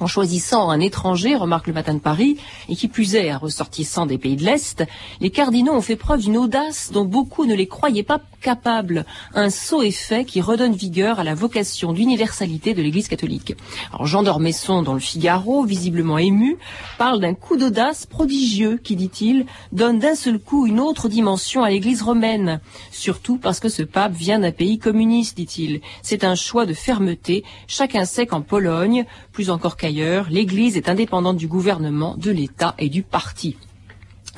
En 0.01 0.07
choisissant 0.07 0.69
un 0.69 0.81
étranger, 0.81 1.35
remarque 1.35 1.69
le 1.69 1.73
matin 1.73 1.95
de 1.95 1.99
Paris, 1.99 2.37
et 2.69 2.77
qui 2.77 2.89
plus 2.89 3.15
est 3.15 3.31
un 3.31 3.39
ressortissant 3.39 4.05
des 4.05 4.19
pays 4.19 4.37
de 4.37 4.45
l'Est, 4.45 4.85
les 5.21 5.31
cardinaux 5.31 5.73
ont 5.73 5.81
fait 5.81 5.97
preuve 5.97 6.21
d'une 6.21 6.37
audace 6.37 6.91
dont 6.93 7.05
beaucoup 7.07 7.47
ne 7.47 7.55
les 7.55 7.69
croyaient 7.69 8.03
pas 8.03 8.21
capables. 8.43 9.07
Un 9.35 9.49
saut 9.49 9.83
effet 9.83 10.27
qui 10.27 10.43
redonne 10.43 10.75
vigueur 10.75 11.19
à 11.19 11.25
la 11.25 11.35
vocation 11.35 11.95
d'universalité 11.95 12.75
de 12.75 12.83
l'Église 12.83 13.09
catholique. 13.09 13.55
Alors 13.93 14.07
Jean 14.07 14.23
d'Ormesson, 14.23 14.83
dans 14.83 14.93
le 14.93 15.01
Figaro, 15.01 15.65
visiblement 15.65 16.19
ému, 16.19 16.59
parle 16.99 17.21
d'un 17.21 17.33
coup 17.33 17.57
d'audace 17.57 18.05
prodigieux 18.05 18.79
qui, 18.83 18.97
dit-il, 18.97 19.47
donne 19.73 19.99
d'un 19.99 20.15
seul 20.15 20.39
coup 20.39 20.67
une 20.67 20.81
autre 20.81 21.09
dimension 21.09 21.63
à 21.63 21.71
l'Église 21.71 22.03
romaine. 22.03 22.61
Surtout 22.91 23.39
parce 23.39 23.61
que 23.61 23.69
ce 23.71 23.83
pape 23.83 24.13
vient 24.13 24.41
d'un 24.41 24.53
pays 24.53 24.79
communiste, 24.79 25.37
dit-il. 25.37 25.81
C'est 26.03 26.25
un 26.25 26.35
choix 26.35 26.67
de 26.67 26.75
fermeté. 26.75 27.45
Chacun 27.69 28.05
sait 28.05 28.27
qu'en 28.27 28.43
Pologne, 28.43 29.07
plus 29.33 29.49
encore 29.49 29.77
qu'ailleurs, 29.77 30.27
l'Église 30.29 30.77
est 30.77 30.89
indépendante 30.89 31.37
du 31.37 31.47
gouvernement, 31.47 32.17
de 32.19 32.31
l'État 32.31 32.75
et 32.79 32.89
du 32.89 33.03
parti. 33.03 33.57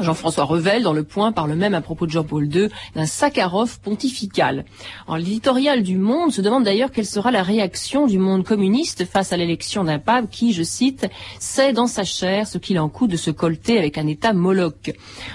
Jean-François 0.00 0.44
Revel, 0.44 0.83
dans 0.83 0.92
Le 0.92 1.04
Point, 1.04 1.30
parle 1.30 1.54
même 1.54 1.74
à 1.74 1.80
propos 1.80 2.07
de 2.07 2.11
Jean-Paul 2.11 2.52
II 2.52 2.68
d'un 2.96 3.07
Sakharov 3.07 3.78
pontifical. 3.80 4.64
L'éditorial 5.09 5.83
du 5.83 5.96
Monde 5.96 6.33
se 6.33 6.40
demande 6.40 6.64
d'ailleurs 6.64 6.90
quelle 6.90 7.07
sera 7.07 7.30
la 7.30 7.44
réaction 7.44 8.07
du 8.07 8.18
monde 8.18 8.44
communiste 8.44 9.04
face 9.04 9.33
à 9.33 9.37
l'élection 9.37 9.85
d'un 9.85 10.00
pape 10.00 10.30
qui, 10.30 10.52
je 10.52 10.64
cite, 10.64 11.07
sait 11.38 11.72
dans 11.72 11.87
sa 11.87 12.02
chair 12.02 12.48
ce 12.48 12.59
qu'il 12.59 12.80
en 12.80 12.88
coûte 12.88 13.11
de 13.11 13.16
se 13.16 13.30
colter 13.30 13.78
avec 13.78 13.96
un 13.96 14.07
État 14.09 14.33
moloch. 14.33 14.92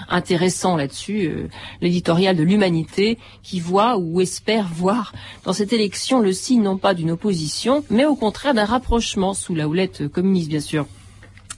Intéressant 0.10 0.76
là-dessus, 0.76 1.28
euh, 1.28 1.48
l'éditorial 1.82 2.36
de 2.36 2.44
l'Humanité 2.44 3.18
qui 3.44 3.62
voit 3.62 3.98
ou 3.98 4.20
espère 4.20 4.68
voir 4.68 5.14
dans 5.46 5.54
cette 5.54 5.72
élection 5.72 6.20
le 6.20 6.34
signe 6.34 6.64
non 6.64 6.78
pas 6.78 6.94
d'une 6.94 7.12
opposition, 7.12 7.86
mais 7.90 8.06
au 8.06 8.16
contraire 8.16 8.54
d'un 8.54 8.66
rapprochement 8.66 9.34
sous 9.34 9.56
la 9.56 9.68
houlette 9.68 10.08
communiste, 10.10 10.50
bien 10.50 10.60
sûr. 10.60 10.86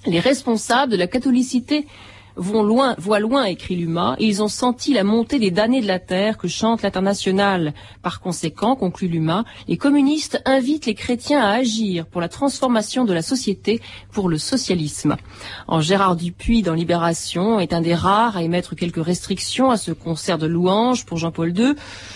Les 0.05 0.19
responsables 0.19 0.91
de 0.91 0.97
la 0.97 1.07
catholicité 1.07 1.85
vont 2.35 2.63
loin, 2.63 2.95
voient 2.97 3.19
loin, 3.19 3.45
écrit 3.45 3.75
Luma, 3.75 4.15
et 4.19 4.25
ils 4.25 4.41
ont 4.41 4.47
senti 4.47 4.93
la 4.93 5.03
montée 5.03 5.39
des 5.39 5.51
damnés 5.51 5.81
de 5.81 5.87
la 5.87 5.99
terre 5.99 6.37
que 6.37 6.47
chante 6.47 6.81
l'international. 6.81 7.73
Par 8.01 8.21
conséquent, 8.21 8.75
conclut 8.75 9.07
Luma, 9.07 9.43
les 9.67 9.77
communistes 9.77 10.41
invitent 10.45 10.85
les 10.85 10.95
chrétiens 10.95 11.41
à 11.41 11.51
agir 11.51 12.05
pour 12.05 12.21
la 12.21 12.29
transformation 12.29 13.05
de 13.05 13.13
la 13.13 13.21
société, 13.21 13.81
pour 14.11 14.29
le 14.29 14.37
socialisme. 14.37 15.17
En 15.67 15.81
Gérard 15.81 16.15
Dupuis, 16.15 16.61
dans 16.61 16.73
Libération, 16.73 17.59
est 17.59 17.73
un 17.73 17.81
des 17.81 17.95
rares 17.95 18.37
à 18.37 18.43
émettre 18.43 18.75
quelques 18.75 19.03
restrictions 19.03 19.71
à 19.71 19.77
ce 19.77 19.91
concert 19.91 20.37
de 20.37 20.47
louanges 20.47 21.05
pour 21.05 21.17
Jean-Paul 21.17 21.57
II. 21.57 21.73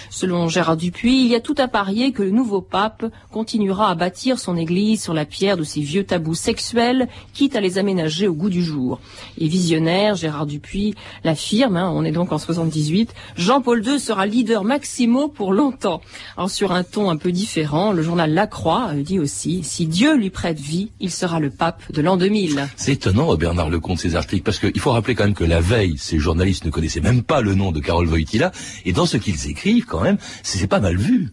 Selon 0.10 0.47
Gérard 0.47 0.78
Dupuis, 0.78 1.25
il 1.25 1.28
y 1.28 1.36
a 1.36 1.41
tout 1.41 1.56
à 1.58 1.67
parier 1.67 2.12
que 2.12 2.23
le 2.23 2.32
nouveau 2.32 2.62
pape 2.62 3.06
continuera 3.32 3.89
à 3.89 3.95
bâtir 3.95 4.39
son 4.39 4.56
église 4.58 5.01
sur 5.01 5.13
la 5.13 5.25
pierre 5.25 5.58
de 5.58 5.63
ses 5.63 5.82
vieux 5.82 6.06
tabous 6.06 6.36
sexuels, 6.36 7.08
quitte 7.34 7.56
à 7.56 7.62
les 7.62 7.78
aménager 7.78 8.28
au 8.28 8.34
goût 8.34 8.49
du 8.49 8.63
jour. 8.63 8.99
Et 9.38 9.47
visionnaire, 9.47 10.05
Gérard 10.13 10.46
Dupuis 10.46 10.94
l'affirme, 11.24 11.78
hein, 11.78 11.91
on 11.94 12.04
est 12.06 12.12
donc 12.12 12.32
en 12.32 12.38
78, 12.38 13.13
Jean-Paul 13.38 13.84
II 13.86 14.00
sera 14.00 14.26
leader 14.26 14.63
maximo 14.63 15.28
pour 15.28 15.54
longtemps. 15.54 16.02
Alors 16.38 16.50
sur 16.52 16.72
un 16.72 16.84
ton 16.84 17.10
un 17.10 17.18
peu 17.18 17.32
différent, 17.32 17.91
le 17.94 18.04
journal 18.04 18.34
La 18.34 18.46
Croix 18.48 18.89
euh, 18.94 19.02
dit 19.02 19.20
aussi, 19.20 19.63
si 19.63 19.88
Dieu 19.88 20.15
lui 20.15 20.30
prête 20.30 20.60
vie, 20.60 20.91
il 21.00 21.10
sera 21.12 21.39
le 21.39 21.50
pape 21.50 21.82
de 21.91 22.02
l'an 22.02 22.18
2000. 22.18 22.68
C'est 22.76 22.91
étonnant, 22.94 23.34
Bernard 23.36 23.70
Lecomte, 23.70 24.00
ces 24.00 24.15
articles, 24.15 24.44
parce 24.44 24.60
qu'il 24.60 24.80
faut 24.80 24.91
rappeler 24.91 25.15
quand 25.15 25.24
même 25.24 25.34
que 25.34 25.44
la 25.44 25.62
veille, 25.62 25.96
ces 25.98 26.20
journalistes 26.20 26.65
ne 26.65 26.70
connaissaient 26.70 27.02
même 27.02 27.24
pas 27.24 27.41
le 27.41 27.56
nom 27.56 27.72
de 27.72 27.80
Karol 27.80 28.08
Wojtyla, 28.08 28.52
et 28.86 28.91
dans 28.94 29.06
ce 29.06 29.18
qu'ils 29.18 29.50
écrivent, 29.50 29.86
quand 29.86 30.02
même, 30.02 30.18
c'est 30.44 30.68
pas 30.68 30.80
mal 30.80 30.98
vu. 30.98 31.30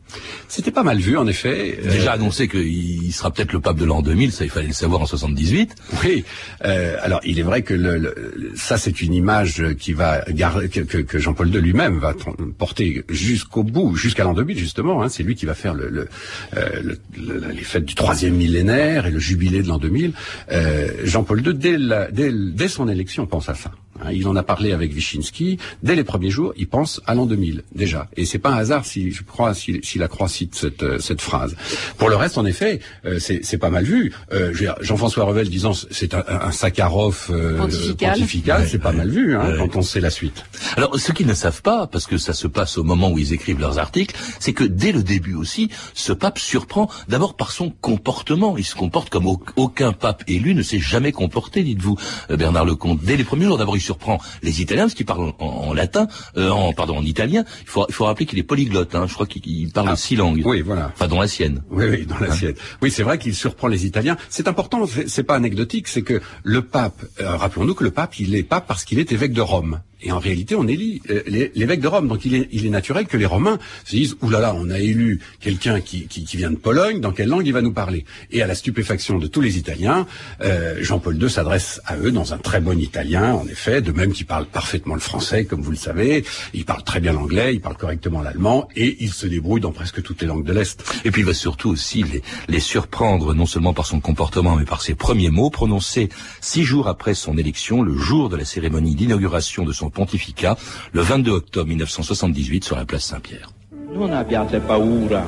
C'était 0.49 0.71
pas 0.71 0.83
mal 0.85 0.99
vu, 0.99 1.17
en 1.19 1.27
effet. 1.27 1.79
Euh, 1.85 1.91
Déjà 1.91 2.13
annoncé 2.13 2.47
qu'il 2.49 3.13
sera 3.13 3.31
peut-être 3.31 3.53
le 3.53 3.61
pape 3.61 3.77
de 3.79 3.85
l'an 3.85 4.03
2000, 4.03 4.31
ça 4.33 4.45
il 4.45 4.51
fallait 4.51 4.69
le 4.69 4.73
savoir 4.73 5.01
en 5.03 5.07
78. 5.07 5.75
Oui. 6.05 6.25
Euh, 6.65 6.97
alors, 7.03 7.21
il 7.25 7.39
est 7.39 7.43
vrai 7.43 7.63
que 7.63 7.75
le, 7.75 7.99
le- 7.99 8.53
ça, 8.63 8.79
c'est 8.79 9.03
une 9.03 9.13
image 9.15 9.63
qui 9.79 9.93
va 9.93 10.21
que, 10.23 11.19
Jean-Paul 11.19 11.49
II 11.55 11.61
lui-même 11.61 11.99
va 11.99 12.15
porter 12.59 13.05
jusqu'au 13.09 13.63
bout, 13.65 13.97
jusqu'à 13.97 14.25
l'an 14.25 14.35
2000 14.35 14.57
justement. 14.59 15.03
Hein, 15.03 15.09
c'est 15.09 15.23
lui 15.23 15.35
qui 15.35 15.47
va 15.47 15.55
faire 15.55 15.75
le, 15.75 16.09
euh, 16.57 16.69
le- 16.83 16.99
le- 17.17 17.49
les 17.51 17.63
fêtes 17.63 17.85
du 17.85 17.95
troisième 17.95 18.35
millénaire 18.35 19.07
et 19.07 19.11
le 19.11 19.19
jubilé 19.19 19.63
de 19.63 19.69
l'an 19.69 19.79
2000. 19.79 20.13
Euh, 20.51 20.89
Jean-Paul 21.05 21.41
II, 21.47 21.55
dès 21.55 22.69
son 22.69 22.89
élection, 22.89 23.27
pense 23.27 23.49
à 23.49 23.55
ça. 23.55 23.71
Hein. 24.01 24.11
Il 24.13 24.27
en 24.29 24.37
a 24.37 24.43
parlé 24.43 24.73
avec 24.73 24.93
Wyszynski. 24.95 25.59
Dès 25.83 25.95
les 25.95 26.05
premiers 26.05 26.31
jours, 26.31 26.53
il 26.57 26.69
pense 26.69 27.01
à 27.07 27.15
l'an 27.15 27.27
2000 27.27 27.63
déjà. 27.75 28.09
Et 28.17 28.25
c'est 28.27 28.39
pas 28.39 28.51
un 28.51 28.57
hasard 28.57 28.85
si 28.85 29.11
je 29.13 29.23
crois 29.23 29.55
si, 29.55 29.81
si 29.83 29.99
la 29.99 30.09
Croix 30.09 30.29
cite 30.29 30.55
cette, 30.55 30.83
euh, 30.83 30.99
cette 30.99 31.21
phrase. 31.21 31.57
Pour 31.99 32.09
le 32.09 32.17
reste, 32.17 32.39
en 32.39 32.45
effet, 32.47 32.81
euh, 33.05 33.19
c'est 33.19 33.45
c'est 33.45 33.59
pas 33.59 33.71
mal 33.71 33.85
vu. 33.85 34.13
Euh, 34.33 34.49
je 34.53 34.59
veux 34.59 34.65
dire, 34.67 34.77
Jean-François 34.81 35.25
Revel 35.25 35.49
disant 35.49 35.73
c'est 35.91 36.15
un, 36.15 36.25
un 36.29 36.53
Sakharov 36.53 37.29
euh, 37.31 37.59
Pontifical. 37.59 38.15
pontifical, 38.15 38.69
c'est 38.69 38.79
pas 38.79 38.93
mal 38.93 39.09
vu 39.11 39.37
hein, 39.37 39.43
Ouais. 39.51 39.57
quand 39.59 39.77
on 39.77 39.83
sait 39.83 40.01
la 40.01 40.11
suite. 40.11 40.45
Alors, 40.77 40.99
ce 40.99 41.13
qu'ils 41.13 41.27
ne 41.27 41.35
savent 41.35 41.63
pas, 41.63 41.87
parce 41.87 42.07
que 42.07 42.17
ça 42.19 42.33
se 42.33 42.47
passe 42.47 42.79
au 42.79 42.85
moment 42.85 43.11
où 43.11 43.19
ils 43.19 43.33
écrivent 43.33 43.61
leurs 43.61 43.79
articles, 43.79 44.15
c'est 44.39 44.53
que 44.53 44.65
dès 44.65 44.93
le 44.93 45.03
début 45.03 45.35
aussi, 45.35 45.69
ce 45.95 46.13
pape 46.13 46.39
surprend 46.39 46.89
d'abord 47.09 47.37
par 47.37 47.51
son 47.53 47.71
comportement. 47.71 48.57
Il 48.57 48.65
se 48.65 48.75
comporte 48.75 49.11
comme 49.11 49.27
au- 49.27 49.43
aucun 49.57 49.93
pape 49.93 50.23
élu 50.29 50.55
ne 50.55 50.63
s'est 50.63 50.79
jamais 50.81 51.13
comporté, 51.13 51.63
dites-vous, 51.63 51.97
euh, 52.31 52.37
Bernard 52.37 52.65
Lecomte. 52.65 53.01
Dès 53.03 53.17
les 53.17 53.25
premiers 53.25 53.45
jours, 53.47 53.59
d'abord, 53.59 53.77
surprend 53.83 54.19
les 54.43 54.63
Italiens, 54.63 54.85
parce 54.85 54.95
qu'il 54.95 55.07
parle 55.07 55.33
en, 55.39 55.47
en 55.47 55.75
latin, 55.75 56.07
euh, 56.37 56.51
en, 56.51 56.73
pardon, 56.73 56.97
en 56.97 57.05
italien. 57.05 57.45
Il 57.63 57.69
faut, 57.69 57.85
il 57.89 57.95
faut 57.95 58.05
rappeler 58.05 58.27
qu'il 58.27 58.39
est 58.39 58.43
polyglotte. 58.45 58.95
Hein. 58.95 59.07
Je 59.09 59.15
crois 59.15 59.27
qu'il 59.27 59.43
il 59.47 59.71
parle 59.71 59.89
Ah, 59.91 59.97
six 59.97 60.17
langues. 60.17 60.43
Oui, 60.45 60.61
voilà. 60.63 60.91
Enfin, 60.95 61.09
dont 61.09 61.21
la 61.21 61.29
sienne. 61.29 61.63
Oui, 61.71 61.85
oui, 61.91 62.07
dans 62.07 62.19
l'assiette. 62.19 62.59
Oui, 62.81 62.91
c'est 62.91 63.03
vrai 63.03 63.19
qu'il 63.19 63.35
surprend 63.35 63.69
les 63.69 63.87
Italiens. 63.87 64.17
C'est 64.29 64.49
important, 64.49 64.87
c'est 64.87 65.09
c'est 65.09 65.25
pas 65.25 65.35
anecdotique, 65.35 65.89
c'est 65.89 66.03
que 66.03 66.21
le 66.43 66.63
pape, 66.63 67.05
euh, 67.21 67.37
rappelons-nous 67.37 67.75
que 67.75 67.85
le 67.85 67.91
pape, 67.91 68.19
il 68.19 68.35
est 68.35 68.43
pape 68.43 68.67
parce 68.67 68.85
qu'il 68.85 68.99
est 68.99 69.13
évêque 69.13 69.33
de 69.33 69.41
Rome. 69.43 69.81
Et 70.03 70.13
en 70.13 70.19
réalité, 70.19 70.55
on 70.55 70.67
élit 70.67 71.01
euh, 71.11 71.23
l'é- 71.27 71.53
l'évêque 71.55 71.81
de 71.81 71.89
Rome. 71.89 72.09
Donc 72.09 72.25
il 72.25 72.35
est, 72.35 72.49
il 72.53 72.67
est 72.67 72.71
naturel 72.71 73.07
que 73.07 73.17
les 73.17 73.27
Romains 73.27 73.59
se 73.85 73.97
disent, 73.97 74.17
oulala, 74.23 74.55
on 74.55 74.71
a 74.71 74.79
élu 74.79 75.21
quelqu'un 75.41 75.81
qui, 75.81 76.07
qui, 76.07 76.25
qui 76.25 76.37
vient 76.37 76.51
de 76.51 76.57
Pologne, 76.57 77.01
dans 77.01 77.13
quelle 77.13 77.29
langue 77.29 77.47
il 77.47 77.53
va 77.53 77.63
nous 77.63 77.73
parler? 77.73 78.05
Et 78.31 78.43
à 78.43 78.47
la 78.47 78.55
stupéfaction 78.55 79.19
de 79.19 79.27
tous 79.27 79.41
les 79.41 79.59
Italiens, 79.59 80.07
euh, 80.43 80.77
Jean-Paul 80.83 81.21
II 81.23 81.31
s'adresse 81.31 81.81
à 81.87 81.97
eux 81.99 82.11
dans 82.13 82.35
un 82.35 82.39
très 82.39 82.61
bon 82.61 82.79
italien, 82.79 83.35
en 83.35 83.47
effet, 83.47 83.81
de 83.83 83.93
même 83.93 84.13
qu'il 84.13 84.27
parle 84.27 84.47
parfaitement 84.47 84.95
le 84.95 85.01
français, 85.01 85.45
comme 85.45 85.63
vous 85.63 85.71
le 85.71 85.77
savez. 85.77 86.25
Il 86.55 86.65
parle 86.65 86.83
très 86.85 87.01
bien 87.01 87.13
l'anglais, 87.13 87.55
il 87.55 87.61
parle 87.61 87.77
correctement 87.77 88.23
l'allemand, 88.23 88.69
et 88.77 88.97
il 89.01 89.13
se 89.13 89.27
débrouille 89.27 89.61
dans 89.61 89.73
presque 89.73 90.03
toutes 90.03 90.21
les 90.21 90.27
langues 90.27 90.45
de 90.45 90.53
l'Est. 90.53 90.83
Et 91.05 91.11
puis 91.11 91.23
il 91.23 91.27
va 91.27 91.35
surtout 91.35 91.71
aussi 91.71 92.03
les, 92.03 92.23
les 92.49 92.61
surprendre, 92.61 93.35
non 93.35 93.47
seulement 93.47 93.73
par 93.75 93.87
son 93.87 94.01
comportement, 94.01 94.57
mais 94.57 94.65
par 94.65 94.83
ses 94.83 94.95
premiers 94.95 95.31
mots 95.31 95.51
prononcés 95.51 96.09
six 96.41 96.65
jours 96.65 96.89
après 96.89 97.15
son 97.15 97.37
élection, 97.39 97.83
le 97.83 97.97
jour 97.97 98.29
de 98.29 98.37
la 98.37 98.45
cérémonie 98.45 98.95
d'inauguration 98.95 99.65
de 99.65 99.73
son 99.73 99.91
pontificat, 99.93 100.57
le 100.93 101.03
22 101.03 101.31
octobre 101.31 101.69
1978 101.69 102.65
sur 102.65 102.77
la 102.77 102.85
place 102.85 103.05
Saint-Pierre. 103.05 103.51
Non 103.95 104.13
abbiate 104.13 104.61
paura. 104.61 105.25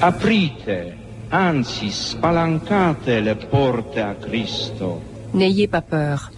Aprite, 0.00 0.94
anzi 1.30 1.90
spalancate 1.90 3.20
le 3.20 3.34
porte 3.36 3.98
a 3.98 4.14
Cristo, 4.14 5.00
N'ayez 5.34 5.66
pas 5.66 5.80
peur. 5.80 6.30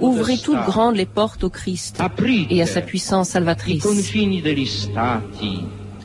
Ouvrez. 0.00 0.38
toutes 0.38 0.64
grandes 0.64 0.96
les 0.96 1.06
portes 1.06 1.44
au 1.44 1.50
Christ 1.50 2.00
et 2.50 2.62
à 2.62 2.66
sa 2.66 2.80
puissance 2.80 3.30
salvatrice. 3.30 3.84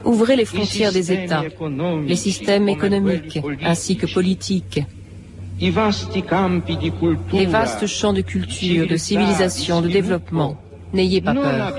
Ouvrez 0.04 0.36
les 0.36 0.46
frontières 0.46 0.92
des 0.92 1.12
États, 1.12 1.44
les 2.06 2.16
systèmes 2.16 2.70
économiques 2.70 3.40
ainsi 3.64 3.98
que 3.98 4.08
politiques, 4.08 4.82
les 7.34 7.46
vastes 7.52 7.86
champs 7.88 8.14
de 8.14 8.22
culture, 8.22 8.88
de 8.88 8.98
civilisation, 8.98 9.82
de 9.82 9.88
développement. 9.90 10.58
N'ayez 10.94 11.22
pas 11.22 11.34
peur. 11.44 11.74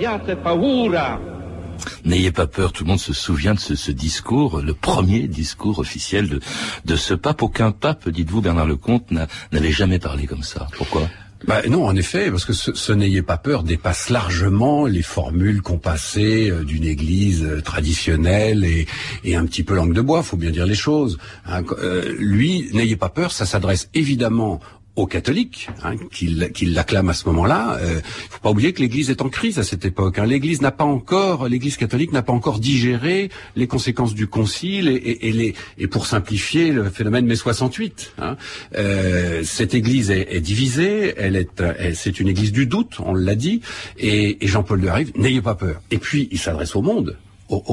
N'ayez 2.05 2.31
pas 2.31 2.47
peur, 2.47 2.73
tout 2.73 2.85
le 2.85 2.91
monde 2.91 3.01
se 3.01 3.15
souvient 3.15 3.55
de 3.55 3.59
ce, 3.59 3.75
ce 3.75 3.91
discours, 3.91 4.61
le 4.61 4.75
premier 4.75 5.27
discours 5.29 5.79
officiel 5.79 6.29
de, 6.29 6.41
de 6.85 6.97
ce 6.97 7.15
pape. 7.15 7.43
Aucun 7.43 7.73
pape, 7.73 8.09
dites-vous, 8.11 8.43
Bernard 8.43 8.67
Lecomte, 8.67 9.11
n'a- 9.11 9.27
n'avait 9.51 9.73
jamais 9.73 9.99
parlé 9.99 10.27
comme 10.27 10.43
ça. 10.43 10.67
Pourquoi? 10.77 11.09
Bah, 11.47 11.63
non, 11.69 11.87
en 11.87 11.97
effet, 11.97 12.31
parce 12.31 12.45
que 12.45 12.53
ce, 12.53 12.93
n'ayez 12.93 13.23
pas 13.23 13.39
peur 13.39 13.63
dépasse 13.63 14.11
largement 14.11 14.87
les 14.87 15.03
formules 15.03 15.63
compassées 15.63 16.51
euh, 16.51 16.65
d'une 16.65 16.85
église 16.85 17.43
euh, 17.43 17.63
traditionnelle 17.63 18.65
et, 18.65 18.87
et 19.25 19.37
un 19.37 19.47
petit 19.47 19.63
peu 19.63 19.75
langue 19.75 19.95
de 19.95 20.03
bois, 20.03 20.23
faut 20.23 20.37
bien 20.37 20.51
dire 20.51 20.67
les 20.67 20.75
choses. 20.75 21.19
Hein, 21.47 21.63
euh, 21.79 22.15
lui, 22.19 22.69
n'ayez 22.75 22.97
pas 22.97 23.09
peur, 23.09 23.33
ça 23.33 23.47
s'adresse 23.47 23.89
évidemment 23.95 24.61
aux 24.97 25.07
catholiques, 25.07 25.69
hein, 25.83 25.95
qui, 26.13 26.27
l'acclament 26.67 27.11
à 27.11 27.15
ce 27.15 27.27
moment-là. 27.27 27.79
Il 27.81 27.89
euh, 27.89 28.01
faut 28.31 28.41
pas 28.41 28.51
oublier 28.51 28.73
que 28.73 28.81
l'Église 28.81 29.11
est 29.11 29.23
en 29.23 29.29
crise 29.29 29.59
à 29.59 29.63
cette 29.63 29.85
époque. 29.85 30.19
Hein. 30.19 30.27
L'Église 30.27 30.61
n'a 30.61 30.73
pas 30.73 30.85
encore, 30.85 31.49
l'Église 31.49 31.77
catholique 31.77 32.13
n'a 32.13 32.23
pas 32.23 32.33
encore 32.33 32.59
digéré 32.59 33.31
les 33.57 33.67
conséquences 33.67 34.15
du 34.15 34.27
Concile 34.27 34.89
et, 34.89 34.95
et, 34.95 35.29
et 35.29 35.33
les, 35.33 35.55
et 35.79 35.87
pour 35.87 36.07
simplifier 36.07 36.73
le 36.73 36.91
phénomène 36.91 37.27
mai 37.27 37.37
68. 37.37 38.15
Hein. 38.19 38.37
Euh, 38.77 39.43
cette 39.45 39.75
Église 39.75 40.11
est, 40.11 40.27
est 40.31 40.41
divisée, 40.41 41.15
elle 41.17 41.37
est, 41.37 41.63
c'est 41.95 42.21
une 42.21 42.29
Église 42.29 42.53
du 42.53 42.67
doute, 42.67 42.99
on 43.01 43.15
l'a 43.15 43.35
dit, 43.35 43.61
et, 43.99 44.45
et 44.45 44.47
Jean-Paul 44.49 44.83
II 44.83 44.89
arrive. 44.89 45.13
N'ayez 45.17 45.43
pas 45.43 45.55
peur. 45.55 45.81
Et 45.91 45.99
puis 45.99 46.29
il 46.31 46.39
s'adresse 46.39 46.77
au 46.77 46.83
monde 46.83 47.17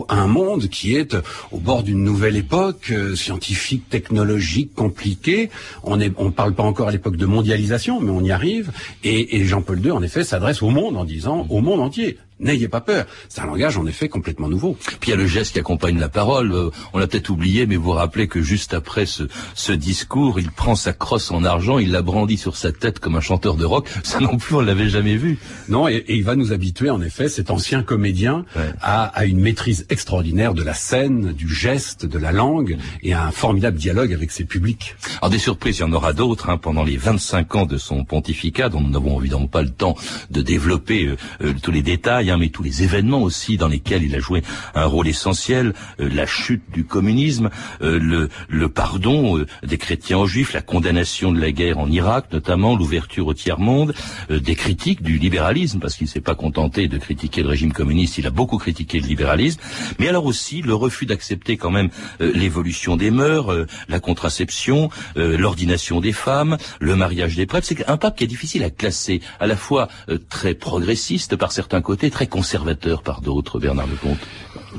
un 0.09 0.27
monde 0.27 0.67
qui 0.67 0.95
est 0.95 1.15
au 1.51 1.57
bord 1.57 1.83
d'une 1.83 2.03
nouvelle 2.03 2.35
époque 2.35 2.91
euh, 2.91 3.15
scientifique, 3.15 3.89
technologique, 3.89 4.73
compliquée. 4.73 5.49
On 5.83 5.99
est, 5.99 6.11
on 6.17 6.31
parle 6.31 6.53
pas 6.53 6.63
encore 6.63 6.89
à 6.89 6.91
l'époque 6.91 7.17
de 7.17 7.25
mondialisation, 7.25 7.99
mais 7.99 8.11
on 8.11 8.21
y 8.21 8.31
arrive. 8.31 8.71
Et, 9.03 9.37
et 9.37 9.45
Jean-Paul 9.45 9.83
II, 9.83 9.91
en 9.91 10.01
effet, 10.01 10.23
s'adresse 10.23 10.61
au 10.61 10.69
monde 10.69 10.97
en 10.97 11.05
disant 11.05 11.45
au 11.49 11.61
monde 11.61 11.81
entier. 11.81 12.17
N'ayez 12.39 12.67
pas 12.67 12.81
peur. 12.81 13.05
C'est 13.29 13.41
un 13.41 13.45
langage 13.47 13.77
en 13.77 13.85
effet 13.87 14.09
complètement 14.09 14.47
nouveau. 14.47 14.77
Puis 14.99 15.09
il 15.09 15.09
y 15.09 15.13
a 15.13 15.15
le 15.17 15.25
geste 15.27 15.53
qui 15.53 15.59
accompagne 15.59 15.97
la 15.99 16.09
parole. 16.09 16.51
Euh, 16.51 16.69
on 16.93 16.99
l'a 16.99 17.07
peut-être 17.07 17.29
oublié, 17.29 17.65
mais 17.65 17.75
vous 17.77 17.83
vous 17.85 17.91
rappelez 17.91 18.27
que 18.27 18.41
juste 18.41 18.73
après 18.73 19.05
ce, 19.05 19.23
ce 19.55 19.71
discours, 19.71 20.39
il 20.39 20.51
prend 20.51 20.75
sa 20.75 20.93
crosse 20.93 21.31
en 21.31 21.43
argent, 21.43 21.79
il 21.79 21.91
la 21.91 22.01
brandit 22.01 22.37
sur 22.37 22.55
sa 22.55 22.71
tête 22.71 22.99
comme 22.99 23.15
un 23.15 23.21
chanteur 23.21 23.55
de 23.55 23.65
rock. 23.65 23.87
Ça 24.03 24.19
non 24.19 24.37
plus, 24.37 24.55
on 24.55 24.61
l'avait 24.61 24.89
jamais 24.89 25.15
vu. 25.15 25.39
Non, 25.69 25.87
et, 25.87 25.95
et 25.95 26.15
il 26.15 26.23
va 26.23 26.35
nous 26.35 26.51
habituer, 26.51 26.89
en 26.89 27.01
effet, 27.01 27.27
cet 27.29 27.49
ancien 27.51 27.81
comédien, 27.83 28.45
Ouais. 28.55 28.69
à, 28.81 29.05
à 29.05 29.25
une 29.25 29.39
maîtrise 29.39 29.85
extraordinaire 29.89 30.53
de 30.53 30.63
la 30.63 30.73
scène, 30.73 31.33
du 31.33 31.47
geste, 31.53 32.05
de 32.05 32.17
la 32.19 32.31
langue, 32.31 32.77
et 33.03 33.13
à 33.13 33.25
un 33.25 33.31
formidable 33.31 33.77
dialogue 33.77 34.13
avec 34.13 34.31
ses 34.31 34.43
publics. 34.45 34.95
Alors 35.21 35.29
des 35.31 35.39
surprises, 35.39 35.77
il 35.77 35.81
y 35.81 35.83
en 35.83 35.91
aura 35.93 36.13
d'autres 36.13 36.49
hein, 36.49 36.57
pendant 36.57 36.83
les 36.83 36.97
25 36.97 37.55
ans 37.55 37.65
de 37.65 37.77
son 37.77 38.03
pontificat, 38.05 38.69
dont 38.69 38.81
nous 38.81 38.89
n'avons 38.89 39.19
évidemment 39.19 39.47
pas 39.47 39.61
le 39.63 39.69
temps 39.69 39.95
de 40.31 40.41
développer 40.41 41.05
euh, 41.07 41.15
euh, 41.43 41.53
tous 41.61 41.71
les 41.71 41.81
détails, 41.81 42.26
mais 42.35 42.49
tous 42.49 42.63
les 42.63 42.83
événements 42.83 43.21
aussi 43.21 43.55
dans 43.55 43.69
lesquels 43.69 44.03
il 44.03 44.15
a 44.15 44.19
joué 44.19 44.41
un 44.75 44.85
rôle 44.85 45.07
essentiel, 45.07 45.73
euh, 46.01 46.09
la 46.13 46.25
chute 46.25 46.63
du 46.73 46.83
communisme, 46.83 47.49
euh, 47.81 47.99
le, 47.99 48.29
le 48.49 48.69
pardon 48.69 49.37
euh, 49.37 49.45
des 49.63 49.77
chrétiens 49.77 50.17
aux 50.17 50.27
juifs, 50.27 50.51
la 50.53 50.61
condamnation 50.61 51.31
de 51.31 51.39
la 51.39 51.51
guerre 51.51 51.77
en 51.77 51.89
Irak 51.89 52.25
notamment, 52.33 52.75
l'ouverture 52.75 53.27
au 53.27 53.33
tiers-monde, 53.33 53.93
euh, 54.31 54.39
des 54.39 54.55
critiques 54.55 55.01
du 55.03 55.17
libéralisme, 55.17 55.79
parce 55.79 55.95
qu'il 55.95 56.07
s'est 56.07 56.19
pas 56.21 56.35
contenté 56.35 56.87
de 56.87 56.97
critiquer 56.97 57.43
le 57.43 57.49
régime 57.49 57.71
communiste, 57.71 58.17
il 58.17 58.25
a 58.27 58.31
beaucoup 58.31 58.57
critiqué 58.57 58.99
le 58.99 59.07
libéralisme, 59.07 59.61
mais 59.99 60.07
alors 60.09 60.25
aussi 60.25 60.61
le 60.61 60.73
refus 60.73 61.05
d'accepter 61.05 61.55
quand 61.55 61.71
même 61.71 61.89
euh, 62.19 62.31
l'évolution 62.33 62.97
des 62.97 63.11
mœurs, 63.11 63.53
la 63.87 63.99
contraception, 63.99 64.89
l'ordination 65.15 66.01
des 66.01 66.11
femmes, 66.11 66.57
le 66.79 66.95
mariage 66.95 67.35
des 67.35 67.45
prêtres. 67.45 67.67
C'est 67.67 67.87
un 67.87 67.97
pape 67.97 68.17
qui 68.17 68.23
est 68.23 68.27
difficile 68.27 68.63
à 68.63 68.69
classer, 68.69 69.21
à 69.39 69.47
la 69.47 69.55
fois 69.55 69.87
très 70.29 70.53
progressiste 70.53 71.35
par 71.35 71.51
certains 71.51 71.81
côtés, 71.81 72.09
très 72.17 72.25
conservateur 72.25 73.03
par 73.03 73.21
d'autres, 73.21 73.59
Bernard 73.59 73.85
Lecomte. 73.85 74.17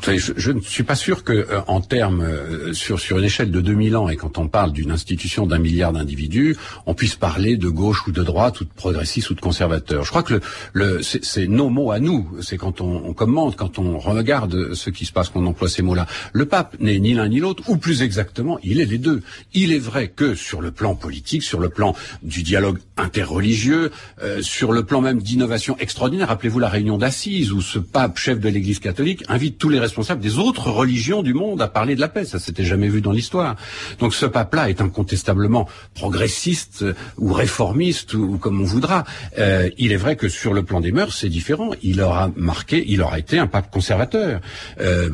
Je, 0.06 0.32
je 0.36 0.52
ne 0.52 0.60
suis 0.60 0.82
pas 0.82 0.94
sûr 0.94 1.24
que, 1.24 1.32
euh, 1.32 1.60
en 1.66 1.80
termes 1.80 2.20
euh, 2.20 2.72
sur 2.72 3.00
sur 3.00 3.18
une 3.18 3.24
échelle 3.24 3.50
de 3.50 3.60
2000 3.60 3.96
ans, 3.96 4.08
et 4.08 4.16
quand 4.16 4.38
on 4.38 4.48
parle 4.48 4.72
d'une 4.72 4.90
institution 4.90 5.46
d'un 5.46 5.58
milliard 5.58 5.92
d'individus, 5.92 6.56
on 6.86 6.94
puisse 6.94 7.16
parler 7.16 7.56
de 7.56 7.68
gauche 7.68 8.06
ou 8.06 8.12
de 8.12 8.22
droite 8.22 8.60
ou 8.60 8.64
de 8.64 8.70
progressiste 8.74 9.30
ou 9.30 9.34
de 9.34 9.40
conservateur. 9.40 10.04
Je 10.04 10.10
crois 10.10 10.22
que 10.22 10.34
le, 10.34 10.40
le 10.72 11.02
c'est 11.02 11.46
nos 11.46 11.70
mots 11.70 11.90
à 11.90 12.00
nous. 12.00 12.28
C'est 12.42 12.58
quand 12.58 12.80
on, 12.80 13.02
on 13.06 13.14
commente, 13.14 13.56
quand 13.56 13.78
on 13.78 13.98
regarde 13.98 14.74
ce 14.74 14.90
qui 14.90 15.04
se 15.04 15.12
passe, 15.12 15.30
qu'on 15.30 15.46
emploie 15.46 15.68
ces 15.68 15.82
mots-là. 15.82 16.06
Le 16.32 16.46
pape 16.46 16.76
n'est 16.80 16.98
ni 16.98 17.14
l'un 17.14 17.28
ni 17.28 17.40
l'autre, 17.40 17.62
ou 17.68 17.76
plus 17.76 18.02
exactement, 18.02 18.58
il 18.62 18.80
est 18.80 18.86
les 18.86 18.98
deux. 18.98 19.22
Il 19.54 19.72
est 19.72 19.78
vrai 19.78 20.08
que 20.08 20.34
sur 20.34 20.60
le 20.60 20.70
plan 20.70 20.94
politique, 20.94 21.42
sur 21.42 21.60
le 21.60 21.68
plan 21.70 21.94
du 22.22 22.42
dialogue 22.42 22.78
interreligieux, 22.96 23.90
euh, 24.22 24.42
sur 24.42 24.72
le 24.72 24.82
plan 24.84 25.00
même 25.00 25.20
d'innovation 25.20 25.76
extraordinaire. 25.78 26.28
Rappelez-vous 26.28 26.58
la 26.58 26.68
réunion 26.68 26.98
d'Assise 26.98 27.52
où 27.52 27.62
ce 27.62 27.78
pape, 27.78 28.18
chef 28.18 28.38
de 28.38 28.48
l'Église 28.48 28.80
catholique, 28.80 29.24
invite 29.28 29.58
tous 29.58 29.68
les 29.68 29.77
responsables 29.78 30.20
des 30.20 30.38
autres 30.38 30.70
religions 30.70 31.22
du 31.22 31.34
monde 31.34 31.60
à 31.62 31.68
parler 31.68 31.94
de 31.94 32.00
la 32.00 32.08
paix. 32.08 32.24
Ça 32.24 32.38
s'était 32.38 32.64
jamais 32.64 32.88
vu 32.88 33.00
dans 33.00 33.12
l'histoire. 33.12 33.56
Donc 33.98 34.14
ce 34.14 34.26
pape-là 34.26 34.70
est 34.70 34.80
incontestablement 34.80 35.68
progressiste 35.94 36.82
euh, 36.82 36.94
ou 37.16 37.32
réformiste 37.32 38.14
ou, 38.14 38.34
ou 38.34 38.38
comme 38.38 38.60
on 38.60 38.64
voudra. 38.64 39.04
Euh, 39.38 39.70
il 39.78 39.92
est 39.92 39.96
vrai 39.96 40.16
que 40.16 40.28
sur 40.28 40.52
le 40.54 40.62
plan 40.62 40.80
des 40.80 40.92
mœurs, 40.92 41.16
c'est 41.16 41.28
différent. 41.28 41.70
Il 41.82 42.00
aura 42.00 42.30
marqué, 42.36 42.84
il 42.86 43.02
aura 43.02 43.18
été 43.18 43.38
un 43.38 43.46
pape 43.46 43.70
conservateur. 43.70 44.40
Euh, 44.80 45.10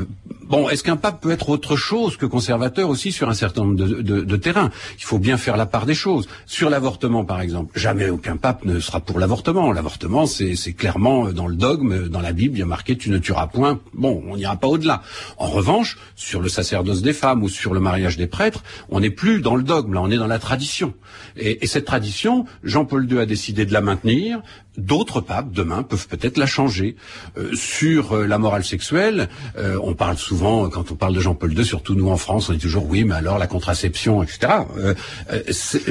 bon, 0.49 0.69
est-ce 0.69 0.83
qu'un 0.83 0.97
pape 0.97 1.21
peut 1.21 1.31
être 1.31 1.49
autre 1.49 1.77
chose 1.77 2.17
que 2.17 2.27
conservateur 2.27 2.89
aussi 2.89 3.13
sur 3.13 3.29
un 3.29 3.35
certain 3.35 3.63
nombre 3.63 3.77
de, 3.77 4.37
terrains? 4.37 4.71
Il 4.99 5.05
faut 5.05 5.19
bien 5.19 5.37
faire 5.37 5.57
la 5.57 5.67
part 5.67 5.87
des 5.87 5.95
choses. 5.95 6.29
Sur 6.47 6.71
l'avortement, 6.71 7.25
par 7.25 7.41
exemple, 7.41 7.79
jamais 7.79 8.09
aucun 8.09 8.37
pape 8.37 8.65
ne 8.65 8.81
sera 8.81 9.01
pour 9.01 9.19
l'avortement. 9.19 9.73
L'avortement, 9.73 10.27
c'est 10.27 10.73
clairement 10.73 11.33
dans 11.33 11.47
le 11.47 11.57
dogme, 11.57 12.09
dans 12.09 12.21
la 12.21 12.33
Bible, 12.33 12.57
il 12.57 12.61
y 12.61 12.63
a 12.63 12.67
marqué 12.67 12.97
tu 12.97 13.11
ne 13.11 13.19
tueras 13.19 13.47
point. 13.47 13.81
Bon, 13.93 14.23
on 14.29 14.37
n'ira 14.37 14.57
pas 14.57 14.69
au-delà. 14.69 15.03
En 15.37 15.49
revanche, 15.49 15.99
sur 16.17 16.41
le 16.41 16.49
sacerdoce 16.49 17.03
des 17.03 17.13
femmes 17.13 17.43
ou 17.43 17.49
sur 17.49 17.75
le 17.75 17.81
mariage 17.81 18.17
des 18.17 18.27
prêtres, 18.27 18.63
on 18.89 19.01
n'est 19.01 19.11
plus 19.11 19.41
dans 19.41 19.57
le 19.57 19.63
dogme, 19.63 19.95
là, 19.95 20.03
on 20.03 20.11
est 20.11 20.17
dans 20.17 20.27
la 20.27 20.39
tradition. 20.39 20.95
Et, 21.37 21.65
et 21.65 21.67
cette 21.67 21.85
tradition, 21.85 22.45
Jean-Paul 22.63 23.11
II 23.11 23.19
a 23.19 23.27
décidé 23.27 23.67
de 23.67 23.73
la 23.73 23.81
maintenir. 23.81 24.41
D'autres 24.77 25.21
papes, 25.21 25.53
demain, 25.53 25.83
peuvent 25.83 26.09
peut-être 26.09 26.37
la 26.37 26.47
changer. 26.47 26.97
Euh, 27.37 27.55
sur 27.55 28.17
euh, 28.17 28.27
la 28.27 28.39
morale 28.39 28.65
sexuelle, 28.65 29.29
euh, 29.57 29.79
on 29.83 29.95
parle 29.95 30.17
souvent, 30.17 30.69
quand 30.69 30.91
on 30.91 30.95
parle 30.95 31.15
de 31.15 31.21
Jean-Paul 31.21 31.57
II, 31.57 31.65
surtout 31.65 31.95
nous 31.95 32.11
en 32.11 32.17
France, 32.17 32.49
on 32.49 32.53
dit 32.53 32.59
toujours 32.59 32.87
oui, 32.89 33.05
mais 33.05 33.15
alors 33.15 33.39
la 33.39 33.47
contraception, 33.47 34.23
etc. 34.23 34.53
Euh, 34.77 34.95
euh, 35.33 35.43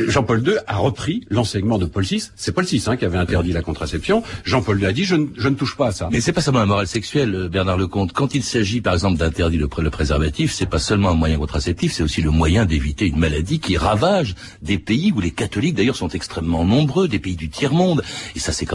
Jean-Paul 0.08 0.46
II 0.46 0.56
a 0.68 0.78
repris 0.78 1.26
l'enseignement 1.30 1.78
de 1.78 1.86
Paul 1.86 2.04
VI. 2.04 2.30
C'est 2.36 2.52
Paul 2.52 2.66
VI 2.66 2.84
hein, 2.88 2.98
qui 2.98 3.06
avait 3.06 3.18
interdit 3.18 3.54
la 3.54 3.62
contraception. 3.62 4.24
Jean-Paul 4.44 4.80
II 4.80 4.86
a 4.86 4.92
dit 4.92 5.06
je 5.06 5.16
ne, 5.16 5.28
je 5.38 5.48
ne 5.48 5.56
touche 5.56 5.76
pas 5.78 5.88
à 5.88 5.92
ça. 5.92 6.10
Mais 6.12 6.22
c'est 6.22 6.34
pas 6.34 6.42
seulement 6.42 6.60
la 6.60 6.66
morale 6.66 6.88
sexuelle, 6.88 7.50
Bernard 7.52 7.78
Lecomte. 7.78 8.14
Quand 8.14 8.36
il 8.36 8.44
s'agit, 8.44 8.82
par 8.82 8.94
exemple, 8.94 9.18
d'interdire 9.18 9.62
le, 9.62 9.84
le, 9.84 9.90
préservatif, 9.90 10.54
c'est 10.54 10.66
pas 10.66 10.80
seulement 10.80 11.12
un 11.12 11.16
moyen 11.16 11.38
contraceptif, 11.38 11.94
c'est 11.94 12.04
aussi 12.04 12.22
le 12.22 12.32
moyen 12.32 12.66
d'éviter 12.66 13.08
une 13.08 13.20
maladie 13.20 13.60
qui 13.60 13.78
ravage 13.78 14.36
des 14.62 14.78
pays 14.78 15.12
où 15.16 15.22
les 15.22 15.32
catholiques, 15.32 15.76
d'ailleurs, 15.76 15.96
sont 15.96 16.10
extrêmement 16.10 16.66
nombreux, 16.66 17.08
des 17.08 17.20
pays 17.20 17.36
du 17.36 17.50
tiers-monde. 17.50 18.04
Et 18.36 18.40
ça, 18.40 18.52
c'est 18.52 18.66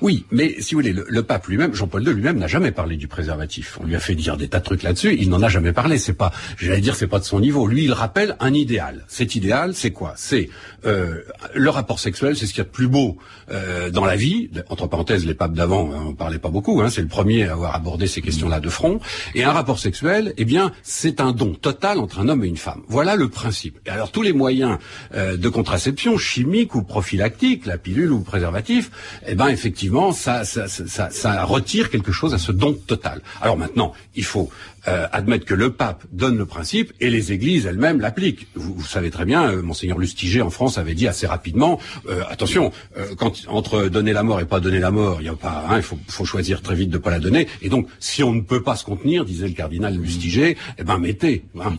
Oui, 0.00 0.24
mais 0.30 0.56
si 0.60 0.74
vous 0.74 0.80
voulez, 0.80 0.92
le, 0.92 1.22
pape 1.22 1.46
lui-même, 1.46 1.74
Jean-Paul 1.74 2.02
II 2.06 2.14
lui-même 2.14 2.38
n'a 2.38 2.46
jamais 2.46 2.70
parlé 2.70 2.96
du 2.96 3.08
préservatif. 3.08 3.78
On 3.80 3.86
lui 3.86 3.96
a 3.96 4.00
fait 4.00 4.14
dire 4.14 4.36
des 4.36 4.48
tas 4.48 4.58
de 4.58 4.64
trucs 4.64 4.82
là-dessus. 4.82 5.16
Il 5.18 5.28
n'en 5.28 5.42
a 5.42 5.48
jamais 5.48 5.72
parlé. 5.72 5.98
C'est 5.98 6.12
pas, 6.12 6.32
j'allais 6.56 6.80
dire, 6.80 6.96
c'est 6.96 7.06
pas 7.06 7.18
de 7.18 7.24
son 7.24 7.40
niveau. 7.40 7.66
Lui, 7.66 7.84
il 7.84 7.92
rappelle 7.92 8.36
un 8.40 8.52
idéal. 8.54 9.04
Cet 9.08 9.34
idéal, 9.34 9.74
c'est 9.74 9.90
quoi? 9.90 10.14
C'est 10.16 10.48
euh, 10.86 11.22
le 11.54 11.70
rapport 11.70 11.98
sexuel, 11.98 12.36
c'est 12.36 12.46
ce 12.46 12.52
qu'il 12.52 12.58
y 12.58 12.62
a 12.62 12.64
de 12.64 12.70
plus 12.70 12.88
beau 12.88 13.18
euh, 13.50 13.90
dans 13.90 14.04
la 14.04 14.16
vie. 14.16 14.50
Entre 14.68 14.86
parenthèses, 14.86 15.26
les 15.26 15.34
papes 15.34 15.54
d'avant, 15.54 15.90
on 15.92 16.14
parlait 16.14 16.38
pas 16.38 16.50
beaucoup. 16.50 16.80
Hein, 16.80 16.90
c'est 16.90 17.02
le 17.02 17.08
premier 17.08 17.48
à 17.48 17.52
avoir 17.52 17.74
abordé 17.74 18.06
ces 18.06 18.20
questions-là 18.20 18.60
de 18.60 18.68
front. 18.68 19.00
Et 19.34 19.44
un 19.44 19.52
rapport 19.52 19.78
sexuel, 19.78 20.34
eh 20.36 20.44
bien, 20.44 20.72
c'est 20.82 21.20
un 21.20 21.32
don 21.32 21.54
total 21.54 21.98
entre 21.98 22.20
un 22.20 22.28
homme 22.28 22.44
et 22.44 22.48
une 22.48 22.56
femme. 22.56 22.82
Voilà 22.88 23.16
le 23.16 23.28
principe. 23.28 23.78
Et 23.86 23.90
alors 23.90 24.10
tous 24.10 24.22
les 24.22 24.32
moyens 24.32 24.78
euh, 25.14 25.36
de 25.36 25.48
contraception, 25.48 26.18
chimiques 26.18 26.74
ou 26.74 26.82
prophylactiques, 26.82 27.66
la 27.66 27.78
pilule 27.78 28.12
ou 28.12 28.20
préservatif, 28.20 28.87
eh 29.26 29.34
ben 29.34 29.48
effectivement, 29.48 30.12
ça, 30.12 30.44
ça, 30.44 30.68
ça, 30.68 31.10
ça 31.10 31.44
retire 31.44 31.90
quelque 31.90 32.12
chose 32.12 32.34
à 32.34 32.38
ce 32.38 32.52
don 32.52 32.72
total. 32.74 33.20
Alors 33.40 33.56
maintenant, 33.56 33.92
il 34.14 34.24
faut 34.24 34.50
euh, 34.88 35.06
admettre 35.12 35.44
que 35.44 35.54
le 35.54 35.72
pape 35.72 36.04
donne 36.12 36.38
le 36.38 36.46
principe 36.46 36.92
et 37.00 37.10
les 37.10 37.32
églises 37.32 37.66
elles-mêmes 37.66 38.00
l'appliquent. 38.00 38.46
Vous, 38.54 38.74
vous, 38.74 38.86
savez 38.86 39.10
très 39.10 39.24
bien, 39.24 39.50
euh, 39.50 39.62
monseigneur 39.62 39.98
Lustiger 39.98 40.42
en 40.42 40.50
France 40.50 40.78
avait 40.78 40.94
dit 40.94 41.06
assez 41.06 41.26
rapidement, 41.26 41.78
euh, 42.08 42.22
attention, 42.28 42.72
euh, 42.96 43.14
quand 43.16 43.46
entre 43.48 43.88
donner 43.88 44.12
la 44.12 44.22
mort 44.22 44.40
et 44.40 44.44
pas 44.44 44.60
donner 44.60 44.78
la 44.78 44.90
mort, 44.90 45.20
il 45.20 45.26
y 45.26 45.28
a 45.28 45.34
pas, 45.34 45.66
hein, 45.68 45.76
il 45.76 45.82
faut, 45.82 45.98
faut, 46.08 46.24
choisir 46.24 46.62
très 46.62 46.74
vite 46.74 46.90
de 46.90 46.98
pas 46.98 47.10
la 47.10 47.18
donner. 47.18 47.46
Et 47.62 47.68
donc, 47.68 47.88
si 48.00 48.22
on 48.22 48.32
ne 48.32 48.40
peut 48.40 48.62
pas 48.62 48.76
se 48.76 48.84
contenir, 48.84 49.24
disait 49.24 49.48
le 49.48 49.54
cardinal 49.54 49.96
Lustiger, 49.96 50.56
eh 50.78 50.84
ben 50.84 50.98
mettez. 50.98 51.44
Hein. 51.60 51.76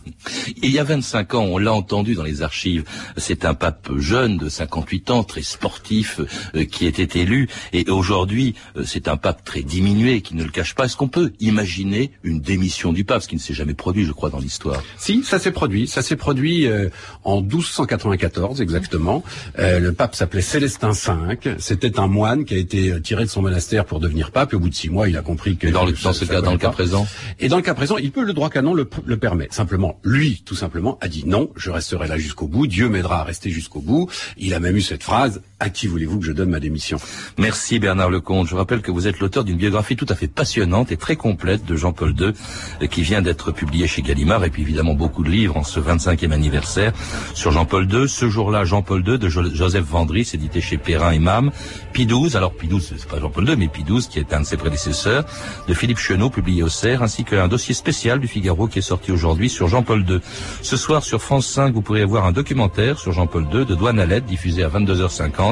Il 0.62 0.70
y 0.70 0.78
a 0.78 0.84
25 0.84 1.34
ans, 1.34 1.44
on 1.44 1.58
l'a 1.58 1.72
entendu 1.72 2.14
dans 2.14 2.22
les 2.22 2.42
archives, 2.42 2.84
c'est 3.16 3.44
un 3.44 3.54
pape 3.54 3.90
jeune 3.96 4.38
de 4.38 4.48
58 4.48 5.10
ans, 5.10 5.24
très 5.24 5.42
sportif, 5.42 6.20
euh, 6.54 6.64
qui 6.64 6.86
était 6.86 7.20
élu, 7.20 7.48
et 7.72 7.88
aujourd'hui, 7.90 8.54
c'est 8.84 9.08
un 9.08 9.16
pape 9.16 9.44
très 9.44 9.62
diminué, 9.62 10.20
qui 10.20 10.34
ne 10.34 10.44
le 10.44 10.50
cache 10.50 10.74
pas. 10.74 10.84
Est-ce 10.84 10.96
qu'on 10.96 11.08
peut 11.08 11.32
imaginer 11.40 12.10
une 12.22 12.40
démission 12.40 12.92
du 12.92 12.99
pape, 13.04 13.22
ce 13.22 13.28
qui 13.28 13.36
ne 13.36 13.40
s'est 13.40 13.54
jamais 13.54 13.74
produit, 13.74 14.04
je 14.04 14.12
crois, 14.12 14.30
dans 14.30 14.38
l'histoire. 14.38 14.82
Si, 14.96 15.22
ça 15.24 15.38
s'est 15.38 15.50
produit. 15.52 15.86
Ça 15.86 16.02
s'est 16.02 16.16
produit 16.16 16.66
euh, 16.66 16.88
en 17.24 17.40
1294 17.40 18.60
exactement. 18.60 19.22
Euh, 19.58 19.78
le 19.78 19.92
pape 19.92 20.14
s'appelait 20.14 20.42
Célestin 20.42 20.90
V. 20.92 21.54
C'était 21.58 21.98
un 21.98 22.06
moine 22.06 22.44
qui 22.44 22.54
a 22.54 22.58
été 22.58 23.00
tiré 23.02 23.24
de 23.24 23.30
son 23.30 23.42
monastère 23.42 23.84
pour 23.84 24.00
devenir 24.00 24.30
pape. 24.30 24.52
Et 24.52 24.56
au 24.56 24.60
bout 24.60 24.68
de 24.68 24.74
six 24.74 24.90
mois, 24.90 25.08
il 25.08 25.16
a 25.16 25.22
compris 25.22 25.56
que. 25.56 25.66
Et 25.66 25.70
dans, 25.70 25.84
le, 25.84 25.92
dans 25.92 26.12
ce 26.12 26.24
cas, 26.24 26.40
dans 26.40 26.52
le 26.52 26.58
cas 26.58 26.70
présent. 26.70 27.06
Et 27.38 27.48
dans 27.48 27.56
le 27.56 27.62
cas 27.62 27.74
présent, 27.74 27.96
il 27.96 28.12
peut 28.12 28.24
le 28.24 28.32
droit 28.32 28.50
canon 28.50 28.74
le, 28.74 28.88
le 29.04 29.16
permet. 29.16 29.48
Simplement, 29.50 29.98
lui, 30.04 30.42
tout 30.44 30.54
simplement, 30.54 30.98
a 31.00 31.08
dit 31.08 31.24
non, 31.26 31.50
je 31.56 31.70
resterai 31.70 32.08
là 32.08 32.18
jusqu'au 32.18 32.46
bout. 32.46 32.66
Dieu 32.66 32.88
m'aidera 32.88 33.20
à 33.20 33.24
rester 33.24 33.50
jusqu'au 33.50 33.80
bout. 33.80 34.08
Il 34.36 34.54
a 34.54 34.60
même 34.60 34.76
eu 34.76 34.82
cette 34.82 35.02
phrase 35.02 35.40
à 35.60 35.68
qui 35.70 35.86
voulez-vous 35.86 36.18
que 36.18 36.24
je 36.24 36.32
donne 36.32 36.48
ma 36.48 36.58
démission? 36.58 36.96
Merci 37.38 37.78
Bernard 37.78 38.10
Lecomte. 38.10 38.48
Je 38.48 38.56
rappelle 38.56 38.80
que 38.80 38.90
vous 38.90 39.06
êtes 39.06 39.20
l'auteur 39.20 39.44
d'une 39.44 39.58
biographie 39.58 39.94
tout 39.94 40.06
à 40.08 40.14
fait 40.14 40.26
passionnante 40.26 40.90
et 40.90 40.96
très 40.96 41.16
complète 41.16 41.66
de 41.66 41.76
Jean-Paul 41.76 42.14
II, 42.18 42.88
qui 42.88 43.02
vient 43.02 43.20
d'être 43.20 43.52
publiée 43.52 43.86
chez 43.86 44.00
Gallimard, 44.00 44.44
et 44.44 44.50
puis 44.50 44.62
évidemment 44.62 44.94
beaucoup 44.94 45.22
de 45.22 45.30
livres 45.30 45.58
en 45.58 45.62
ce 45.62 45.78
25e 45.78 46.32
anniversaire 46.32 46.92
sur 47.34 47.52
Jean-Paul 47.52 47.86
II. 47.92 48.08
Ce 48.08 48.28
jour-là, 48.28 48.64
Jean-Paul 48.64 49.06
II 49.06 49.18
de 49.18 49.28
Joseph 49.28 49.84
Vendry, 49.84 50.26
édité 50.32 50.60
chez 50.60 50.78
Perrin 50.78 51.12
et 51.12 51.18
Mam. 51.18 51.50
XII, 51.94 52.36
alors 52.36 52.54
XII, 52.56 52.80
c'est 52.80 53.08
pas 53.08 53.20
Jean-Paul 53.20 53.48
II, 53.48 53.56
mais 53.56 53.68
XII, 53.68 54.08
qui 54.08 54.18
est 54.18 54.32
un 54.32 54.40
de 54.40 54.46
ses 54.46 54.56
prédécesseurs, 54.56 55.24
de 55.68 55.74
Philippe 55.74 55.98
Chenot, 55.98 56.30
publié 56.30 56.62
au 56.62 56.70
Cerf, 56.70 57.02
ainsi 57.02 57.24
qu'un 57.24 57.48
dossier 57.48 57.74
spécial 57.74 58.18
du 58.18 58.28
Figaro 58.28 58.66
qui 58.66 58.78
est 58.78 58.82
sorti 58.82 59.12
aujourd'hui 59.12 59.50
sur 59.50 59.68
Jean-Paul 59.68 60.04
II. 60.08 60.20
Ce 60.62 60.76
soir, 60.78 61.04
sur 61.04 61.20
France 61.20 61.46
5, 61.46 61.74
vous 61.74 61.82
pourrez 61.82 62.04
voir 62.04 62.24
un 62.24 62.32
documentaire 62.32 62.98
sur 62.98 63.12
Jean-Paul 63.12 63.46
II 63.52 63.66
de 63.66 63.74
Douane 63.74 64.00
Alette, 64.00 64.24
diffusé 64.24 64.62
à 64.62 64.68
22h50. 64.68 65.49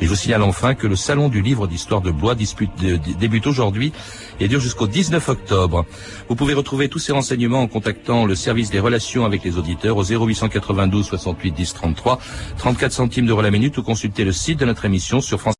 Et 0.00 0.04
je 0.04 0.08
vous 0.08 0.16
signale 0.16 0.42
enfin 0.42 0.74
que 0.74 0.86
le 0.86 0.96
salon 0.96 1.28
du 1.28 1.42
livre 1.42 1.66
d'histoire 1.66 2.00
de 2.00 2.10
Blois 2.10 2.34
débute 2.34 3.46
aujourd'hui 3.46 3.92
et 4.40 4.48
dure 4.48 4.60
jusqu'au 4.60 4.86
19 4.86 5.28
octobre. 5.28 5.84
Vous 6.28 6.36
pouvez 6.36 6.54
retrouver 6.54 6.88
tous 6.88 6.98
ces 6.98 7.12
renseignements 7.12 7.62
en 7.62 7.68
contactant 7.68 8.24
le 8.24 8.34
service 8.34 8.70
des 8.70 8.80
relations 8.80 9.24
avec 9.24 9.44
les 9.44 9.58
auditeurs 9.58 9.96
au 9.96 10.04
0892 10.04 11.06
68 11.06 11.50
10 11.52 11.74
33, 11.74 12.18
34 12.58 12.92
centimes 12.92 13.26
d'euros 13.26 13.42
la 13.42 13.50
minute 13.50 13.76
ou 13.78 13.82
consulter 13.82 14.24
le 14.24 14.32
site 14.32 14.58
de 14.60 14.64
notre 14.64 14.84
émission 14.84 15.20
sur 15.20 15.40
France 15.40 15.57